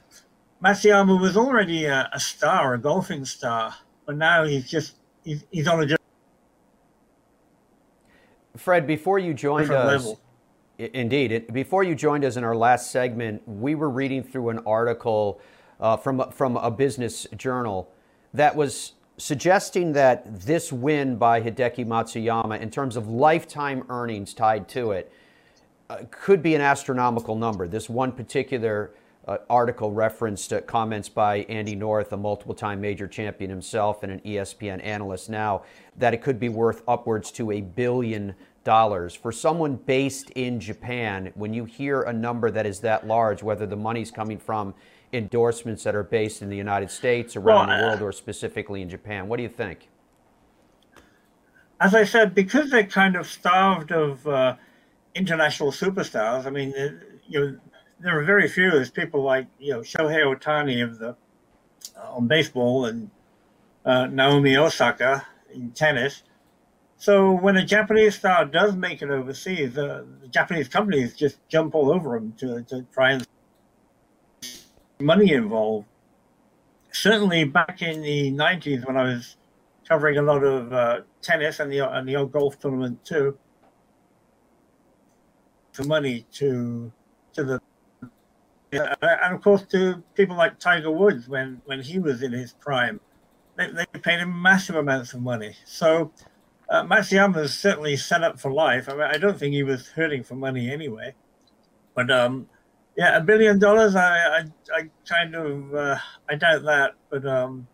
Matsuyama 0.63 1.19
was 1.19 1.37
already 1.37 1.85
a, 1.85 2.09
a, 2.13 2.19
star, 2.19 2.73
a 2.73 2.77
golfing 2.79 3.25
star, 3.25 3.75
but 4.05 4.17
now 4.17 4.43
he's 4.43 4.69
just 4.69 4.95
he's, 5.23 5.43
he's 5.51 5.67
on 5.67 5.79
a 5.79 5.83
different 5.83 5.97
Fred, 8.55 8.87
before 8.87 9.19
you 9.19 9.33
joined 9.33 9.71
us, 9.71 10.05
level. 10.05 10.19
indeed, 10.79 11.31
it, 11.31 11.53
before 11.53 11.83
you 11.83 11.93
joined 11.93 12.25
us 12.25 12.37
in 12.37 12.43
our 12.43 12.55
last 12.55 12.91
segment, 12.91 13.47
we 13.47 13.75
were 13.75 13.89
reading 13.89 14.23
through 14.23 14.49
an 14.49 14.59
article 14.65 15.39
uh, 15.79 15.95
from 15.95 16.31
from 16.31 16.57
a 16.57 16.71
business 16.71 17.27
journal 17.37 17.91
that 18.33 18.55
was 18.55 18.93
suggesting 19.17 19.93
that 19.93 20.41
this 20.41 20.73
win 20.73 21.17
by 21.17 21.41
Hideki 21.41 21.85
Matsuyama, 21.85 22.59
in 22.59 22.69
terms 22.69 22.95
of 22.95 23.07
lifetime 23.07 23.83
earnings 23.89 24.33
tied 24.33 24.67
to 24.69 24.91
it, 24.91 25.11
uh, 25.89 25.99
could 26.09 26.41
be 26.41 26.55
an 26.55 26.61
astronomical 26.61 27.35
number. 27.35 27.67
This 27.67 27.89
one 27.89 28.11
particular 28.11 28.91
uh, 29.27 29.37
article 29.49 29.91
referenced 29.91 30.53
uh, 30.53 30.61
comments 30.61 31.09
by 31.09 31.37
Andy 31.49 31.75
North, 31.75 32.13
a 32.13 32.17
multiple 32.17 32.55
time 32.55 32.79
major 32.79 33.07
champion 33.07 33.49
himself 33.49 34.03
and 34.03 34.11
an 34.11 34.19
ESPN 34.21 34.83
analyst 34.83 35.29
now, 35.29 35.63
that 35.97 36.13
it 36.13 36.21
could 36.21 36.39
be 36.39 36.49
worth 36.49 36.81
upwards 36.87 37.31
to 37.31 37.51
a 37.51 37.61
billion 37.61 38.33
dollars. 38.63 39.13
For 39.15 39.31
someone 39.31 39.75
based 39.75 40.29
in 40.31 40.59
Japan, 40.59 41.31
when 41.35 41.53
you 41.53 41.65
hear 41.65 42.03
a 42.03 42.13
number 42.13 42.49
that 42.51 42.65
is 42.65 42.79
that 42.81 43.05
large, 43.05 43.43
whether 43.43 43.65
the 43.65 43.75
money's 43.75 44.11
coming 44.11 44.37
from 44.37 44.73
endorsements 45.13 45.83
that 45.83 45.95
are 45.95 46.03
based 46.03 46.41
in 46.41 46.49
the 46.49 46.57
United 46.57 46.91
States, 46.91 47.35
around 47.35 47.67
well, 47.67 47.77
the 47.77 47.83
world, 47.83 48.01
or 48.01 48.11
specifically 48.11 48.81
in 48.81 48.89
Japan, 48.89 49.27
what 49.27 49.37
do 49.37 49.43
you 49.43 49.49
think? 49.49 49.89
As 51.79 51.93
I 51.93 52.05
said, 52.05 52.33
because 52.33 52.71
they're 52.71 52.85
kind 52.85 53.15
of 53.15 53.27
starved 53.27 53.91
of 53.91 54.27
uh, 54.27 54.55
international 55.15 55.71
superstars. 55.71 56.45
I 56.45 56.49
mean, 56.49 56.73
you 57.27 57.39
know, 57.39 57.57
there 57.99 58.19
are 58.19 58.23
very 58.23 58.47
few. 58.47 58.71
There's 58.71 58.91
people 58.91 59.23
like 59.23 59.47
you 59.59 59.73
know 59.73 59.79
Shohei 59.81 60.23
Ohtani 60.23 60.83
of 60.83 60.99
the 60.99 61.15
uh, 61.97 62.15
on 62.15 62.27
baseball 62.27 62.85
and 62.85 63.09
uh, 63.85 64.07
Naomi 64.07 64.57
Osaka 64.57 65.25
in 65.53 65.71
tennis. 65.71 66.23
So 66.97 67.31
when 67.31 67.57
a 67.57 67.65
Japanese 67.65 68.15
star 68.15 68.45
does 68.45 68.75
make 68.75 69.01
it 69.01 69.09
overseas, 69.09 69.77
uh, 69.77 70.03
the 70.21 70.27
Japanese 70.27 70.67
companies 70.67 71.15
just 71.15 71.37
jump 71.47 71.75
all 71.75 71.91
over 71.91 72.19
them 72.19 72.33
to, 72.39 72.63
to 72.63 72.85
try 72.91 73.11
and 73.11 73.27
money 74.99 75.31
involved. 75.31 75.85
Certainly 76.91 77.45
back 77.45 77.83
in 77.83 78.01
the 78.01 78.31
90s 78.31 78.85
when 78.87 78.97
I 78.97 79.03
was 79.03 79.37
covering 79.87 80.17
a 80.17 80.23
lot 80.23 80.43
of 80.43 80.73
uh, 80.73 81.01
tennis 81.21 81.59
and 81.59 81.71
the 81.71 81.87
and 81.87 82.07
the 82.07 82.15
old 82.15 82.31
golf 82.31 82.59
tournament 82.59 83.05
too, 83.05 83.37
for 85.71 85.83
money 85.83 86.25
to 86.33 86.91
to 87.33 87.43
the 87.43 87.61
and 88.71 89.35
of 89.35 89.41
course 89.41 89.63
to 89.63 90.03
people 90.15 90.35
like 90.35 90.59
Tiger 90.59 90.91
Woods 90.91 91.27
when 91.27 91.61
when 91.65 91.81
he 91.81 91.99
was 91.99 92.21
in 92.21 92.33
his 92.33 92.53
prime, 92.53 92.99
they, 93.57 93.71
they 93.71 93.85
paid 93.99 94.19
him 94.19 94.41
massive 94.41 94.75
amounts 94.75 95.13
of 95.13 95.21
money. 95.21 95.55
So 95.65 96.11
uh, 96.69 96.83
Matsuyama 96.83 97.37
is 97.43 97.57
certainly 97.57 97.95
set 97.95 98.23
up 98.23 98.39
for 98.39 98.51
life. 98.51 98.89
I 98.89 98.93
mean, 98.93 99.01
I 99.01 99.17
don't 99.17 99.37
think 99.37 99.53
he 99.53 99.63
was 99.63 99.89
hurting 99.89 100.23
for 100.23 100.35
money 100.35 100.69
anyway. 100.69 101.15
But 101.95 102.11
um, 102.11 102.47
yeah, 102.97 103.17
a 103.17 103.21
billion 103.21 103.59
dollars, 103.59 103.95
I, 103.95 104.39
I, 104.39 104.43
I 104.73 104.89
kind 105.07 105.35
of, 105.35 105.73
uh, 105.73 105.97
I 106.29 106.35
doubt 106.35 106.63
that. 106.63 106.93
But 107.09 107.25
um, 107.25 107.67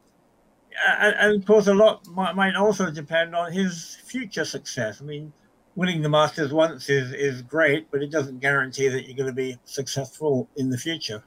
and, 0.87 1.15
and 1.19 1.41
of 1.41 1.47
course, 1.47 1.67
a 1.67 1.73
lot 1.73 2.05
might, 2.07 2.35
might 2.35 2.55
also 2.55 2.91
depend 2.91 3.35
on 3.35 3.51
his 3.51 3.97
future 4.05 4.45
success. 4.45 5.01
I 5.01 5.05
mean, 5.05 5.33
winning 5.75 6.01
the 6.01 6.09
Masters 6.09 6.53
once 6.53 6.89
is, 6.89 7.11
is 7.13 7.41
great, 7.41 7.89
but 7.91 8.01
it 8.01 8.11
doesn't 8.11 8.39
guarantee 8.39 8.87
that 8.89 9.07
you're 9.07 9.17
going 9.17 9.29
to 9.29 9.33
be 9.33 9.57
successful 9.65 10.47
in 10.55 10.69
the 10.69 10.77
future. 10.77 11.23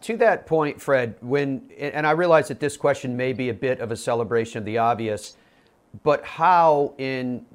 To 0.00 0.16
that 0.18 0.46
point, 0.46 0.80
Fred, 0.80 1.16
when 1.20 1.70
and 1.78 2.06
I 2.06 2.10
realize 2.10 2.48
that 2.48 2.60
this 2.60 2.76
question 2.76 3.16
may 3.16 3.32
be 3.32 3.48
a 3.48 3.54
bit 3.54 3.80
of 3.80 3.90
a 3.90 3.96
celebration 3.96 4.58
of 4.58 4.64
the 4.64 4.78
obvious, 4.78 5.36
but 6.02 6.24
how 6.24 6.94
in 6.98 7.46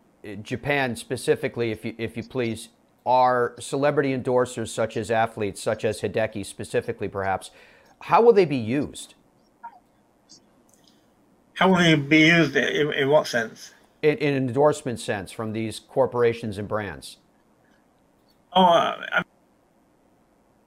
Japan 0.41 0.95
specifically, 0.95 1.71
if 1.71 1.85
you 1.85 1.93
if 1.99 2.17
you 2.17 2.23
please, 2.23 2.69
are 3.05 3.53
celebrity 3.59 4.17
endorsers 4.17 4.69
such 4.69 4.97
as 4.97 5.11
athletes, 5.11 5.61
such 5.61 5.85
as 5.85 6.01
Hideki 6.01 6.43
specifically, 6.45 7.07
perhaps, 7.07 7.51
how 7.99 8.21
will 8.21 8.33
they 8.33 8.45
be 8.45 8.57
used? 8.57 9.13
How 11.53 11.69
will 11.69 11.77
they 11.77 11.93
be 11.93 12.27
used? 12.27 12.55
In, 12.55 12.91
in 12.93 13.09
what 13.09 13.27
sense? 13.27 13.73
In, 14.03 14.17
in, 14.17 14.33
an 14.35 14.47
endorsement 14.47 14.99
sense 14.99 15.31
from 15.31 15.53
these 15.53 15.79
corporations 15.79 16.57
and 16.57 16.67
brands. 16.67 17.17
Oh, 18.53 18.93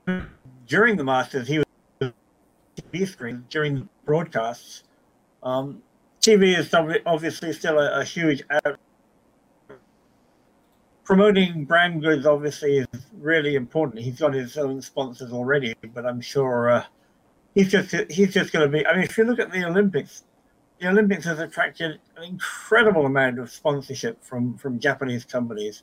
uh, 0.09 0.23
during 0.67 0.97
the 0.97 1.05
Masters, 1.05 1.47
he 1.47 1.59
was 1.59 2.13
TV 2.93 3.07
screen 3.07 3.45
during 3.51 3.89
broadcasts. 4.05 4.85
Um, 5.43 5.83
TV 6.21 6.59
is 6.59 6.73
obviously 6.75 7.53
still 7.53 7.79
a, 7.79 8.01
a 8.01 8.05
huge. 8.05 8.43
Ad- 8.51 8.79
promoting 11.07 11.65
brand 11.65 12.03
goods 12.03 12.27
obviously 12.27 12.79
is 12.79 12.87
really 13.19 13.55
important. 13.55 14.03
He's 14.03 14.19
got 14.19 14.35
his 14.35 14.59
own 14.59 14.83
sponsors 14.83 15.33
already, 15.33 15.75
but 15.95 16.05
I'm 16.05 16.21
sure 16.21 16.69
uh, 16.69 16.85
he's 17.55 17.71
just 17.71 17.95
he's 18.11 18.35
just 18.35 18.53
going 18.53 18.71
to 18.71 18.79
be. 18.79 18.87
I 18.87 18.95
mean, 18.95 19.05
if 19.05 19.17
you 19.17 19.25
look 19.25 19.39
at 19.39 19.53
the 19.53 19.65
Olympics, 19.65 20.25
the 20.81 20.89
Olympics 20.89 21.25
has 21.25 21.39
attracted 21.39 22.01
an 22.17 22.25
incredible 22.25 23.07
amount 23.07 23.39
of 23.39 23.51
sponsorship 23.51 24.23
from 24.23 24.57
from 24.57 24.79
Japanese 24.79 25.25
companies 25.25 25.83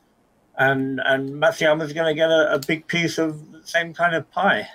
and 0.57 1.01
and 1.05 1.29
Matsuyama 1.29 1.83
is 1.83 1.93
going 1.93 2.07
to 2.07 2.13
get 2.13 2.29
a, 2.29 2.53
a 2.53 2.59
big 2.59 2.87
piece 2.87 3.17
of 3.17 3.51
the 3.51 3.65
same 3.65 3.93
kind 3.93 4.15
of 4.15 4.29
pie. 4.31 4.67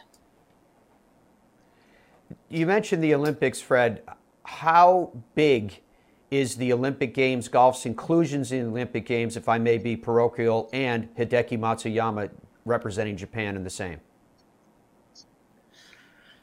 You 2.49 2.67
mentioned 2.67 3.03
the 3.03 3.15
Olympics, 3.15 3.61
Fred. 3.61 4.03
How 4.45 5.13
big 5.35 5.83
is 6.31 6.57
the 6.57 6.73
Olympic 6.73 7.15
Games, 7.15 7.49
golf's 7.49 7.87
inclusions 7.87 8.53
in 8.53 8.65
the 8.65 8.71
Olympic 8.71 9.07
Games, 9.07 9.37
if 9.37 9.49
I 9.49 9.59
may 9.59 9.79
be 9.79 9.97
parochial, 9.97 10.69
and 10.73 11.15
Hideki 11.15 11.59
Matsuyama 11.59 12.31
representing 12.65 13.17
Japan 13.17 13.57
in 13.57 13.65
the 13.65 13.71
same? 13.71 14.01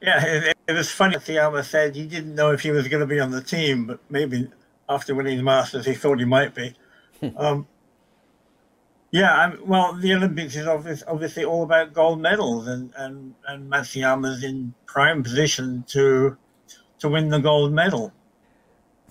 Yeah, 0.01 0.53
it, 0.67 0.73
was 0.73 0.89
funny. 0.89 1.15
Matsuyama 1.15 1.63
said 1.63 1.95
he 1.95 2.05
didn't 2.05 2.35
know 2.35 2.51
if 2.51 2.61
he 2.61 2.71
was 2.71 2.87
going 2.87 3.01
to 3.01 3.07
be 3.07 3.19
on 3.19 3.31
the 3.31 3.41
team, 3.41 3.85
but 3.85 3.99
maybe 4.09 4.49
after 4.89 5.15
winning 5.15 5.37
the 5.37 5.43
Masters, 5.43 5.85
he 5.85 5.93
thought 5.93 6.19
he 6.19 6.25
might 6.25 6.53
be. 6.53 6.73
um, 7.37 7.67
yeah, 9.11 9.33
I'm, 9.33 9.65
well, 9.65 9.93
the 9.93 10.13
Olympics 10.13 10.55
is 10.55 10.67
obviously, 10.67 11.07
obviously 11.07 11.45
all 11.45 11.63
about 11.63 11.93
gold 11.93 12.19
medals, 12.19 12.67
and 12.67 12.91
and 12.97 13.33
and 13.47 13.71
Matsuyama's 13.71 14.43
in 14.43 14.73
prime 14.85 15.23
position 15.23 15.83
to 15.87 16.37
to 16.99 17.09
win 17.09 17.29
the 17.29 17.39
gold 17.39 17.71
medal. 17.71 18.11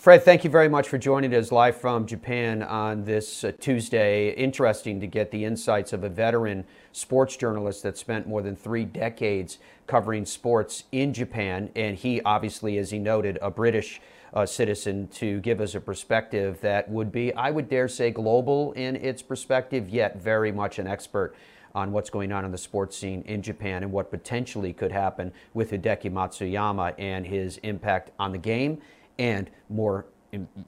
Fred, 0.04 0.22
thank 0.22 0.44
you 0.44 0.50
very 0.50 0.68
much 0.68 0.86
for 0.86 0.98
joining 0.98 1.34
us 1.34 1.50
live 1.50 1.78
from 1.78 2.04
Japan 2.04 2.62
on 2.62 3.04
this 3.04 3.42
uh, 3.42 3.52
Tuesday. 3.58 4.34
Interesting 4.34 5.00
to 5.00 5.06
get 5.06 5.30
the 5.30 5.46
insights 5.46 5.94
of 5.94 6.04
a 6.04 6.10
veteran 6.10 6.66
sports 6.92 7.38
journalist 7.38 7.82
that 7.84 7.96
spent 7.96 8.28
more 8.28 8.42
than 8.42 8.54
three 8.54 8.84
decades 8.84 9.56
covering 9.86 10.26
sports 10.26 10.84
in 10.92 11.14
Japan, 11.14 11.70
and 11.74 11.96
he 11.96 12.20
obviously, 12.20 12.76
as 12.76 12.90
he 12.90 12.98
noted, 12.98 13.38
a 13.40 13.50
British 13.50 13.98
uh, 14.34 14.44
citizen 14.44 15.08
to 15.08 15.40
give 15.40 15.62
us 15.62 15.74
a 15.74 15.80
perspective 15.80 16.60
that 16.60 16.86
would 16.90 17.10
be, 17.10 17.32
I 17.32 17.50
would 17.50 17.70
dare 17.70 17.88
say, 17.88 18.10
global 18.10 18.72
in 18.72 18.96
its 18.96 19.22
perspective, 19.22 19.88
yet 19.88 20.20
very 20.20 20.52
much 20.52 20.78
an 20.78 20.86
expert 20.86 21.34
on 21.74 21.92
what's 21.92 22.10
going 22.10 22.30
on 22.30 22.44
in 22.44 22.50
the 22.50 22.58
sports 22.58 22.94
scene 22.94 23.22
in 23.22 23.40
Japan 23.40 23.82
and 23.82 23.90
what 23.90 24.10
potentially 24.10 24.74
could 24.74 24.92
happen 24.92 25.32
with 25.54 25.70
Hideki 25.70 26.12
Matsuyama 26.12 26.94
and 26.98 27.26
his 27.26 27.56
impact 27.62 28.10
on 28.18 28.32
the 28.32 28.38
game 28.38 28.82
and 29.18 29.50
more 29.68 30.06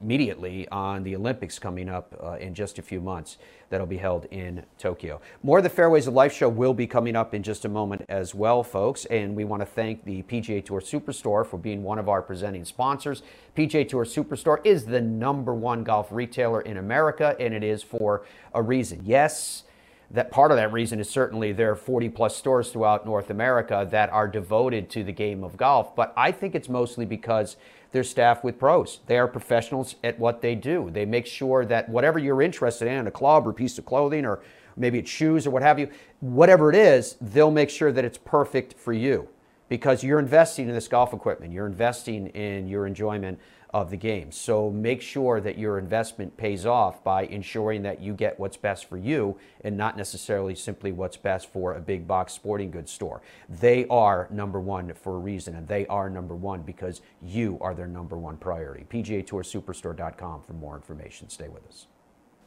immediately 0.01 0.67
on 0.69 1.03
the 1.03 1.15
Olympics 1.15 1.59
coming 1.59 1.89
up 1.89 2.15
uh, 2.23 2.33
in 2.33 2.53
just 2.53 2.79
a 2.79 2.81
few 2.81 3.01
months 3.01 3.37
that'll 3.69 3.85
be 3.85 3.97
held 3.97 4.25
in 4.31 4.63
Tokyo. 4.77 5.19
More 5.43 5.57
of 5.57 5.63
the 5.63 5.69
Fairways 5.69 6.07
of 6.07 6.13
Life 6.13 6.33
show 6.33 6.47
will 6.47 6.73
be 6.73 6.87
coming 6.87 7.15
up 7.15 7.33
in 7.33 7.43
just 7.43 7.65
a 7.65 7.69
moment 7.69 8.05
as 8.07 8.33
well, 8.33 8.63
folks. 8.63 9.05
And 9.05 9.35
we 9.35 9.43
want 9.43 9.61
to 9.61 9.65
thank 9.65 10.05
the 10.05 10.23
PGA 10.23 10.63
Tour 10.63 10.79
Superstore 10.79 11.45
for 11.45 11.57
being 11.57 11.83
one 11.83 11.99
of 11.99 12.07
our 12.07 12.21
presenting 12.21 12.63
sponsors. 12.63 13.23
PGA 13.57 13.87
Tour 13.87 14.05
Superstore 14.05 14.65
is 14.65 14.85
the 14.85 15.01
number 15.01 15.53
one 15.53 15.83
golf 15.83 16.11
retailer 16.11 16.61
in 16.61 16.77
America, 16.77 17.35
and 17.39 17.53
it 17.53 17.63
is 17.63 17.83
for 17.83 18.25
a 18.53 18.61
reason. 18.61 19.01
Yes, 19.03 19.63
that 20.11 20.31
part 20.31 20.51
of 20.51 20.57
that 20.57 20.71
reason 20.71 21.01
is 21.01 21.09
certainly 21.09 21.51
there 21.51 21.71
are 21.71 21.75
40 21.75 22.09
plus 22.09 22.37
stores 22.37 22.71
throughout 22.71 23.05
North 23.05 23.29
America 23.29 23.85
that 23.91 24.09
are 24.11 24.27
devoted 24.27 24.89
to 24.91 25.03
the 25.03 25.11
game 25.11 25.43
of 25.43 25.57
golf, 25.57 25.95
but 25.95 26.13
I 26.15 26.31
think 26.31 26.55
it's 26.55 26.69
mostly 26.69 27.05
because 27.05 27.57
they're 27.91 28.03
staffed 28.03 28.43
with 28.43 28.59
pros. 28.59 28.99
They 29.07 29.17
are 29.17 29.27
professionals 29.27 29.95
at 30.03 30.19
what 30.19 30.41
they 30.41 30.55
do. 30.55 30.89
They 30.91 31.05
make 31.05 31.25
sure 31.25 31.65
that 31.65 31.89
whatever 31.89 32.19
you're 32.19 32.41
interested 32.41 32.87
in, 32.87 33.07
a 33.07 33.11
club 33.11 33.47
or 33.47 33.51
a 33.51 33.53
piece 33.53 33.77
of 33.77 33.85
clothing 33.85 34.25
or 34.25 34.41
maybe 34.75 34.99
it's 34.99 35.09
shoes 35.09 35.47
or 35.47 35.51
what 35.51 35.63
have 35.63 35.79
you, 35.79 35.89
whatever 36.19 36.69
it 36.69 36.75
is, 36.75 37.15
they'll 37.21 37.51
make 37.51 37.69
sure 37.69 37.91
that 37.91 38.05
it's 38.05 38.17
perfect 38.17 38.73
for 38.73 38.93
you 38.93 39.27
because 39.69 40.03
you're 40.03 40.19
investing 40.19 40.67
in 40.67 40.73
this 40.73 40.87
golf 40.87 41.13
equipment. 41.13 41.51
You're 41.51 41.67
investing 41.67 42.27
in 42.27 42.67
your 42.67 42.87
enjoyment 42.87 43.39
of 43.73 43.89
the 43.89 43.97
game. 43.97 44.31
So 44.31 44.69
make 44.69 45.01
sure 45.01 45.41
that 45.41 45.57
your 45.57 45.77
investment 45.77 46.35
pays 46.37 46.65
off 46.65 47.03
by 47.03 47.23
ensuring 47.23 47.83
that 47.83 48.01
you 48.01 48.13
get 48.13 48.39
what's 48.39 48.57
best 48.57 48.85
for 48.85 48.97
you 48.97 49.37
and 49.61 49.75
not 49.75 49.97
necessarily 49.97 50.55
simply 50.55 50.91
what's 50.91 51.17
best 51.17 51.51
for 51.51 51.73
a 51.73 51.79
big 51.79 52.07
box 52.07 52.33
sporting 52.33 52.71
goods 52.71 52.91
store. 52.91 53.21
They 53.49 53.85
are 53.87 54.27
number 54.31 54.59
one 54.59 54.93
for 54.93 55.15
a 55.15 55.19
reason, 55.19 55.55
and 55.55 55.67
they 55.67 55.85
are 55.87 56.09
number 56.09 56.35
one 56.35 56.61
because 56.61 57.01
you 57.21 57.57
are 57.61 57.73
their 57.73 57.87
number 57.87 58.17
one 58.17 58.37
priority. 58.37 58.85
PGA 58.89 59.25
Tour 59.25 59.43
Superstore.com 59.43 60.41
for 60.43 60.53
more 60.53 60.75
information. 60.75 61.29
Stay 61.29 61.49
with 61.49 61.65
us. 61.67 61.87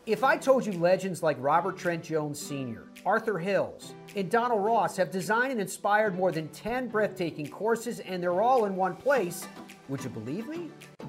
If 0.07 0.25
I 0.25 0.39
told 0.39 0.65
you 0.65 0.73
legends 0.73 1.23
like 1.23 1.37
Robert 1.39 1.77
Trent 1.77 2.03
Jones 2.03 2.41
Sr., 2.41 2.85
Arthur 3.05 3.39
Hills, 3.39 3.95
and 4.17 4.31
Donald 4.31 4.65
Ross 4.65 4.97
have 4.97 5.11
designed 5.11 5.53
and 5.53 5.61
inspired 5.61 6.17
more 6.17 6.33
than 6.33 6.49
10 6.49 6.89
breathtaking 6.89 7.47
courses 7.47 8.01
and 8.01 8.23
they're 8.23 8.41
all 8.41 8.65
in 8.65 8.75
one 8.75 8.97
place, 8.97 9.47
would 9.89 10.03
you 10.03 10.09
believe 10.09 10.49
me? 10.49 10.71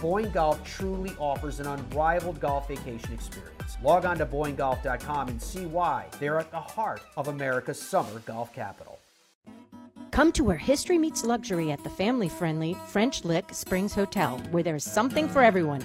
Boyne 0.00 0.30
Golf 0.30 0.62
truly 0.64 1.14
offers 1.18 1.60
an 1.60 1.66
unrivaled 1.66 2.40
golf 2.40 2.68
vacation 2.68 3.12
experience. 3.12 3.76
Log 3.82 4.04
on 4.04 4.18
to 4.18 4.26
BoyneGolf.com 4.26 5.28
and 5.28 5.40
see 5.40 5.66
why 5.66 6.06
they're 6.18 6.38
at 6.38 6.50
the 6.50 6.60
heart 6.60 7.00
of 7.16 7.28
America's 7.28 7.80
summer 7.80 8.20
golf 8.20 8.52
capital. 8.52 8.98
Come 10.10 10.32
to 10.32 10.44
where 10.44 10.56
history 10.56 10.96
meets 10.96 11.24
luxury 11.24 11.72
at 11.72 11.82
the 11.84 11.90
family 11.90 12.28
friendly 12.28 12.74
French 12.88 13.24
Lick 13.24 13.52
Springs 13.52 13.94
Hotel, 13.94 14.38
where 14.50 14.62
there's 14.62 14.84
something 14.84 15.28
for 15.28 15.42
everyone 15.42 15.84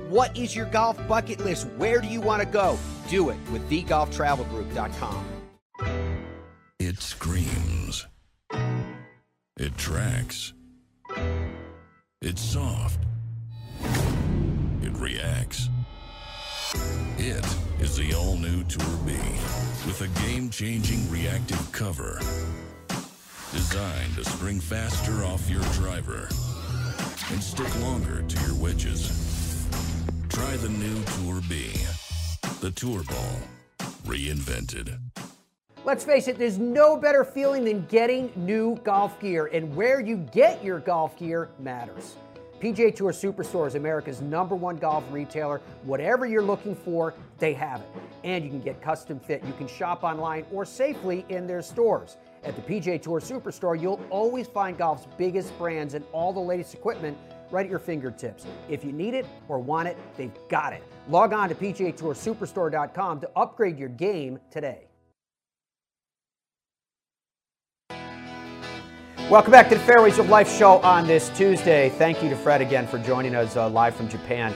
What 0.11 0.35
is 0.37 0.53
your 0.53 0.65
golf 0.65 0.97
bucket 1.07 1.39
list? 1.39 1.67
Where 1.77 2.01
do 2.01 2.07
you 2.09 2.19
want 2.19 2.41
to 2.41 2.45
go? 2.45 2.77
Do 3.07 3.29
it 3.29 3.37
with 3.49 3.69
TheGolfTravelGroup.com. 3.69 5.25
It 6.81 6.99
screams. 6.99 8.07
It 9.55 9.77
tracks. 9.77 10.51
It's 12.21 12.41
soft. 12.41 12.99
It 14.81 14.91
reacts. 14.97 15.69
It 17.17 17.45
is 17.79 17.95
the 17.95 18.13
all 18.13 18.35
new 18.35 18.65
Tour 18.65 18.97
B 19.05 19.13
with 19.85 20.01
a 20.01 20.09
game 20.25 20.49
changing 20.49 21.09
reactive 21.09 21.71
cover 21.71 22.19
designed 23.53 24.15
to 24.15 24.25
spring 24.25 24.59
faster 24.59 25.23
off 25.23 25.49
your 25.49 25.63
driver 25.71 26.27
and 27.31 27.41
stick 27.41 27.79
longer 27.79 28.23
to 28.23 28.45
your 28.45 28.55
wedges. 28.55 29.30
Try 30.31 30.55
the 30.55 30.69
new 30.69 31.03
Tour 31.17 31.41
B, 31.49 31.73
the 32.61 32.71
Tour 32.71 33.03
Ball, 33.03 33.87
reinvented. 34.05 34.97
Let's 35.83 36.05
face 36.05 36.29
it, 36.29 36.37
there's 36.37 36.57
no 36.57 36.95
better 36.95 37.25
feeling 37.25 37.65
than 37.65 37.85
getting 37.87 38.31
new 38.37 38.77
golf 38.77 39.19
gear, 39.19 39.47
and 39.47 39.75
where 39.75 39.99
you 39.99 40.15
get 40.31 40.63
your 40.63 40.79
golf 40.79 41.17
gear 41.17 41.49
matters. 41.59 42.15
PGA 42.61 42.95
Tour 42.95 43.11
Superstore 43.11 43.67
is 43.67 43.75
America's 43.75 44.21
number 44.21 44.55
one 44.55 44.77
golf 44.77 45.03
retailer. 45.11 45.59
Whatever 45.83 46.25
you're 46.25 46.41
looking 46.41 46.75
for, 46.75 47.13
they 47.37 47.53
have 47.53 47.81
it. 47.81 47.89
And 48.23 48.45
you 48.45 48.49
can 48.49 48.61
get 48.61 48.81
custom 48.81 49.19
fit. 49.19 49.43
You 49.45 49.53
can 49.53 49.67
shop 49.67 50.03
online 50.03 50.45
or 50.49 50.63
safely 50.63 51.25
in 51.27 51.45
their 51.45 51.61
stores. 51.61 52.15
At 52.45 52.55
the 52.55 52.61
PGA 52.61 53.01
Tour 53.01 53.19
Superstore, 53.19 53.81
you'll 53.81 53.99
always 54.09 54.47
find 54.47 54.77
golf's 54.77 55.07
biggest 55.17 55.57
brands 55.57 55.93
and 55.93 56.05
all 56.13 56.31
the 56.31 56.39
latest 56.39 56.73
equipment 56.73 57.17
right 57.51 57.65
at 57.65 57.69
your 57.69 57.79
fingertips. 57.79 58.45
If 58.69 58.83
you 58.83 58.91
need 58.91 59.13
it 59.13 59.25
or 59.47 59.59
want 59.59 59.87
it, 59.87 59.97
they've 60.17 60.31
got 60.49 60.73
it. 60.73 60.83
Log 61.09 61.33
on 61.33 61.49
to 61.49 61.55
PGATourSuperstore.com 61.55 63.19
to 63.21 63.29
upgrade 63.35 63.77
your 63.77 63.89
game 63.89 64.39
today. 64.49 64.87
Welcome 69.29 69.51
back 69.51 69.69
to 69.69 69.75
the 69.75 69.81
Fairways 69.81 70.19
of 70.19 70.27
Life 70.27 70.51
show 70.51 70.79
on 70.79 71.07
this 71.07 71.29
Tuesday. 71.29 71.87
Thank 71.87 72.21
you 72.21 72.29
to 72.29 72.35
Fred 72.35 72.59
again 72.59 72.85
for 72.85 72.99
joining 72.99 73.33
us 73.33 73.55
uh, 73.55 73.69
live 73.69 73.95
from 73.95 74.09
Japan 74.09 74.53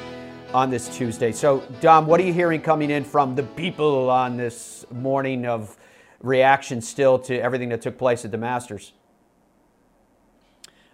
on 0.53 0.69
this 0.69 0.89
Tuesday. 0.89 1.31
So, 1.31 1.63
Dom, 1.79 2.07
what 2.07 2.19
are 2.19 2.23
you 2.23 2.33
hearing 2.33 2.61
coming 2.61 2.89
in 2.89 3.05
from 3.05 3.35
the 3.35 3.43
people 3.43 4.09
on 4.09 4.35
this 4.35 4.85
morning 4.91 5.45
of 5.45 5.77
reaction 6.21 6.81
still 6.81 7.17
to 7.19 7.39
everything 7.39 7.69
that 7.69 7.81
took 7.81 7.97
place 7.97 8.25
at 8.25 8.31
the 8.31 8.37
Masters? 8.37 8.91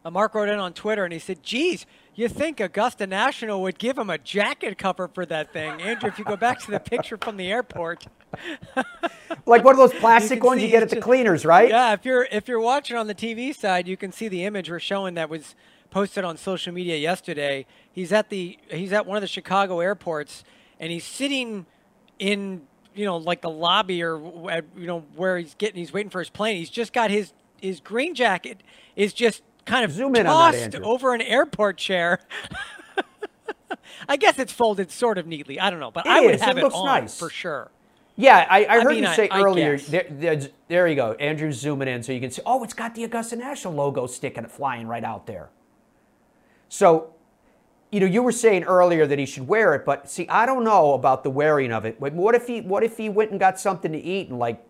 Uh, 0.03 0.11
Mark 0.11 0.33
wrote 0.33 0.49
in 0.49 0.59
on 0.59 0.73
Twitter 0.73 1.03
and 1.03 1.13
he 1.13 1.19
said, 1.19 1.43
geez, 1.43 1.85
you 2.15 2.27
think 2.27 2.59
Augusta 2.59 3.05
National 3.05 3.61
would 3.61 3.77
give 3.77 3.97
him 3.97 4.09
a 4.09 4.17
jacket 4.17 4.77
cover 4.77 5.07
for 5.07 5.25
that 5.27 5.53
thing. 5.53 5.81
Andrew, 5.81 6.09
if 6.09 6.17
you 6.17 6.25
go 6.25 6.35
back 6.35 6.59
to 6.61 6.71
the 6.71 6.79
picture 6.79 7.17
from 7.17 7.37
the 7.37 7.51
airport. 7.51 8.07
like 9.45 9.63
one 9.63 9.73
of 9.73 9.77
those 9.77 9.93
plastic 9.93 10.39
you 10.39 10.45
ones 10.45 10.61
you 10.61 10.69
get 10.69 10.83
at 10.83 10.89
the 10.89 11.01
cleaners, 11.01 11.45
right? 11.45 11.69
Yeah, 11.69 11.93
if 11.93 12.05
you're 12.05 12.27
if 12.31 12.47
you're 12.47 12.61
watching 12.61 12.95
on 12.95 13.07
the 13.07 13.15
TV 13.15 13.53
side, 13.53 13.89
you 13.89 13.97
can 13.97 14.13
see 14.13 14.29
the 14.29 14.45
image 14.45 14.69
we're 14.69 14.79
showing 14.79 15.15
that 15.15 15.29
was 15.29 15.53
posted 15.89 16.23
on 16.23 16.37
social 16.37 16.73
media 16.73 16.95
yesterday. 16.95 17.65
He's 17.91 18.13
at 18.13 18.29
the 18.29 18.57
he's 18.69 18.93
at 18.93 19.05
one 19.05 19.17
of 19.17 19.21
the 19.21 19.27
Chicago 19.27 19.81
airports 19.81 20.45
and 20.79 20.91
he's 20.91 21.03
sitting 21.03 21.65
in 22.19 22.61
you 22.95 23.05
know 23.05 23.17
like 23.17 23.41
the 23.41 23.49
lobby 23.49 24.01
or 24.01 24.17
you 24.77 24.87
know 24.87 25.05
where 25.15 25.37
he's 25.37 25.53
getting 25.55 25.77
he's 25.77 25.93
waiting 25.93 26.09
for 26.09 26.19
his 26.19 26.29
plane. 26.29 26.55
He's 26.55 26.69
just 26.69 26.93
got 26.93 27.11
his 27.11 27.33
his 27.61 27.79
green 27.79 28.15
jacket 28.15 28.63
is 28.95 29.13
just 29.13 29.43
kind 29.65 29.85
of 29.85 29.91
Zoom 29.91 30.15
in 30.15 30.25
tossed 30.25 30.71
that, 30.71 30.81
over 30.83 31.13
an 31.13 31.21
airport 31.21 31.77
chair. 31.77 32.19
I 34.09 34.17
guess 34.17 34.39
it's 34.39 34.51
folded 34.51 34.91
sort 34.91 35.17
of 35.17 35.27
neatly. 35.27 35.59
I 35.59 35.69
don't 35.69 35.79
know, 35.79 35.91
but 35.91 36.05
it 36.05 36.09
I 36.11 36.21
would 36.21 36.35
is. 36.35 36.41
have 36.41 36.57
it, 36.57 36.63
it 36.63 36.73
on 36.73 37.01
nice. 37.03 37.17
for 37.17 37.29
sure. 37.29 37.71
Yeah, 38.17 38.45
I, 38.49 38.65
I 38.65 38.81
heard 38.81 38.91
I 38.91 38.95
mean, 38.95 39.03
you 39.03 39.13
say 39.13 39.29
I, 39.29 39.41
earlier. 39.41 39.77
There, 39.77 40.05
there, 40.09 40.41
there, 40.67 40.87
you 40.87 40.95
go. 40.95 41.13
Andrew's 41.13 41.57
zooming 41.57 41.87
in 41.87 42.03
so 42.03 42.11
you 42.11 42.19
can 42.19 42.29
see. 42.29 42.41
Oh, 42.45 42.63
it's 42.63 42.73
got 42.73 42.93
the 42.93 43.03
Augusta 43.03 43.35
National 43.35 43.73
logo 43.73 44.05
sticking, 44.05 44.43
it 44.43 44.51
flying 44.51 44.87
right 44.87 45.03
out 45.03 45.27
there. 45.27 45.49
So, 46.67 47.13
you 47.91 47.99
know, 47.99 48.05
you 48.05 48.21
were 48.21 48.31
saying 48.31 48.63
earlier 48.63 49.07
that 49.07 49.17
he 49.17 49.25
should 49.25 49.47
wear 49.47 49.73
it, 49.75 49.85
but 49.85 50.09
see, 50.09 50.27
I 50.27 50.45
don't 50.45 50.63
know 50.63 50.93
about 50.93 51.23
the 51.23 51.29
wearing 51.29 51.71
of 51.71 51.85
it. 51.85 51.99
What 51.99 52.35
if 52.35 52.47
he, 52.47 52.61
what 52.61 52.83
if 52.83 52.97
he 52.97 53.09
went 53.09 53.31
and 53.31 53.39
got 53.39 53.59
something 53.59 53.91
to 53.91 53.99
eat 53.99 54.29
and 54.29 54.39
like 54.39 54.63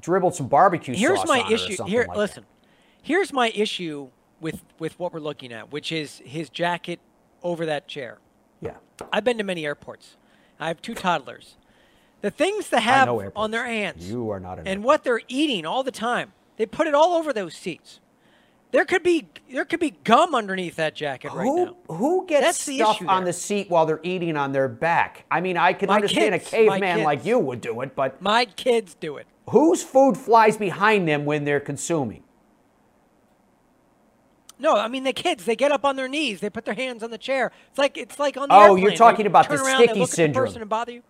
dribbled 0.00 0.34
some 0.34 0.48
barbecue 0.48 0.94
Here's 0.94 1.18
sauce 1.18 1.28
my 1.28 1.48
issue. 1.50 1.84
Here, 1.84 2.06
like 2.08 2.16
listen. 2.16 2.42
That. 2.42 2.57
Here's 3.02 3.32
my 3.32 3.50
issue 3.54 4.08
with 4.40 4.62
with 4.78 4.98
what 4.98 5.12
we're 5.12 5.20
looking 5.20 5.52
at, 5.52 5.72
which 5.72 5.92
is 5.92 6.22
his 6.24 6.48
jacket 6.48 7.00
over 7.42 7.66
that 7.66 7.88
chair. 7.88 8.18
Yeah. 8.60 8.76
I've 9.12 9.24
been 9.24 9.38
to 9.38 9.44
many 9.44 9.64
airports. 9.64 10.16
I 10.60 10.68
have 10.68 10.82
two 10.82 10.94
toddlers. 10.94 11.56
The 12.20 12.30
things 12.30 12.68
they 12.68 12.80
have 12.80 13.08
on 13.36 13.50
their 13.52 13.64
hands. 13.64 14.10
You 14.10 14.30
are 14.30 14.40
not 14.40 14.58
an 14.58 14.66
And 14.66 14.82
what 14.82 15.04
they're 15.04 15.20
eating 15.28 15.64
all 15.64 15.84
the 15.84 15.92
time. 15.92 16.32
They 16.56 16.66
put 16.66 16.88
it 16.88 16.94
all 16.94 17.14
over 17.14 17.32
those 17.32 17.54
seats. 17.54 18.00
There 18.70 18.84
could 18.84 19.02
be 19.02 19.28
there 19.50 19.64
could 19.64 19.80
be 19.80 19.92
gum 20.04 20.34
underneath 20.34 20.76
that 20.76 20.94
jacket 20.94 21.30
who, 21.30 21.38
right 21.38 21.46
now. 21.46 21.76
Who 21.94 22.26
gets 22.26 22.44
That's 22.44 22.76
stuff 22.76 22.98
the 22.98 23.06
on 23.06 23.24
the 23.24 23.32
seat 23.32 23.70
while 23.70 23.86
they're 23.86 24.00
eating 24.02 24.36
on 24.36 24.52
their 24.52 24.68
back? 24.68 25.24
I 25.30 25.40
mean, 25.40 25.56
I 25.56 25.72
can 25.72 25.88
my 25.88 25.94
understand 25.94 26.34
kids, 26.34 26.48
a 26.48 26.50
caveman 26.50 27.02
like 27.02 27.24
you 27.24 27.38
would 27.38 27.60
do 27.60 27.80
it, 27.80 27.94
but 27.94 28.20
my 28.20 28.44
kids 28.44 28.94
do 28.94 29.16
it. 29.16 29.26
Whose 29.50 29.82
food 29.82 30.18
flies 30.18 30.58
behind 30.58 31.08
them 31.08 31.24
when 31.24 31.44
they're 31.44 31.60
consuming? 31.60 32.24
No, 34.58 34.76
I 34.76 34.88
mean 34.88 35.04
the 35.04 35.12
kids. 35.12 35.44
They 35.44 35.54
get 35.56 35.70
up 35.72 35.84
on 35.84 35.96
their 35.96 36.08
knees. 36.08 36.40
They 36.40 36.50
put 36.50 36.64
their 36.64 36.74
hands 36.74 37.02
on 37.02 37.10
the 37.10 37.18
chair. 37.18 37.52
It's 37.70 37.78
like 37.78 37.96
it's 37.96 38.18
like 38.18 38.36
on 38.36 38.48
the 38.48 38.54
Oh, 38.54 38.60
airplane. 38.62 38.82
you're 38.84 38.94
talking 38.96 39.24
they 39.24 39.28
about 39.28 39.48
the 39.48 39.54
around, 39.56 39.82
sticky 39.84 40.06
syndrome. 40.06 40.44
The 40.44 40.46
person 40.48 40.60
and 40.62 40.68
bother 40.70 40.92
you. 40.92 41.02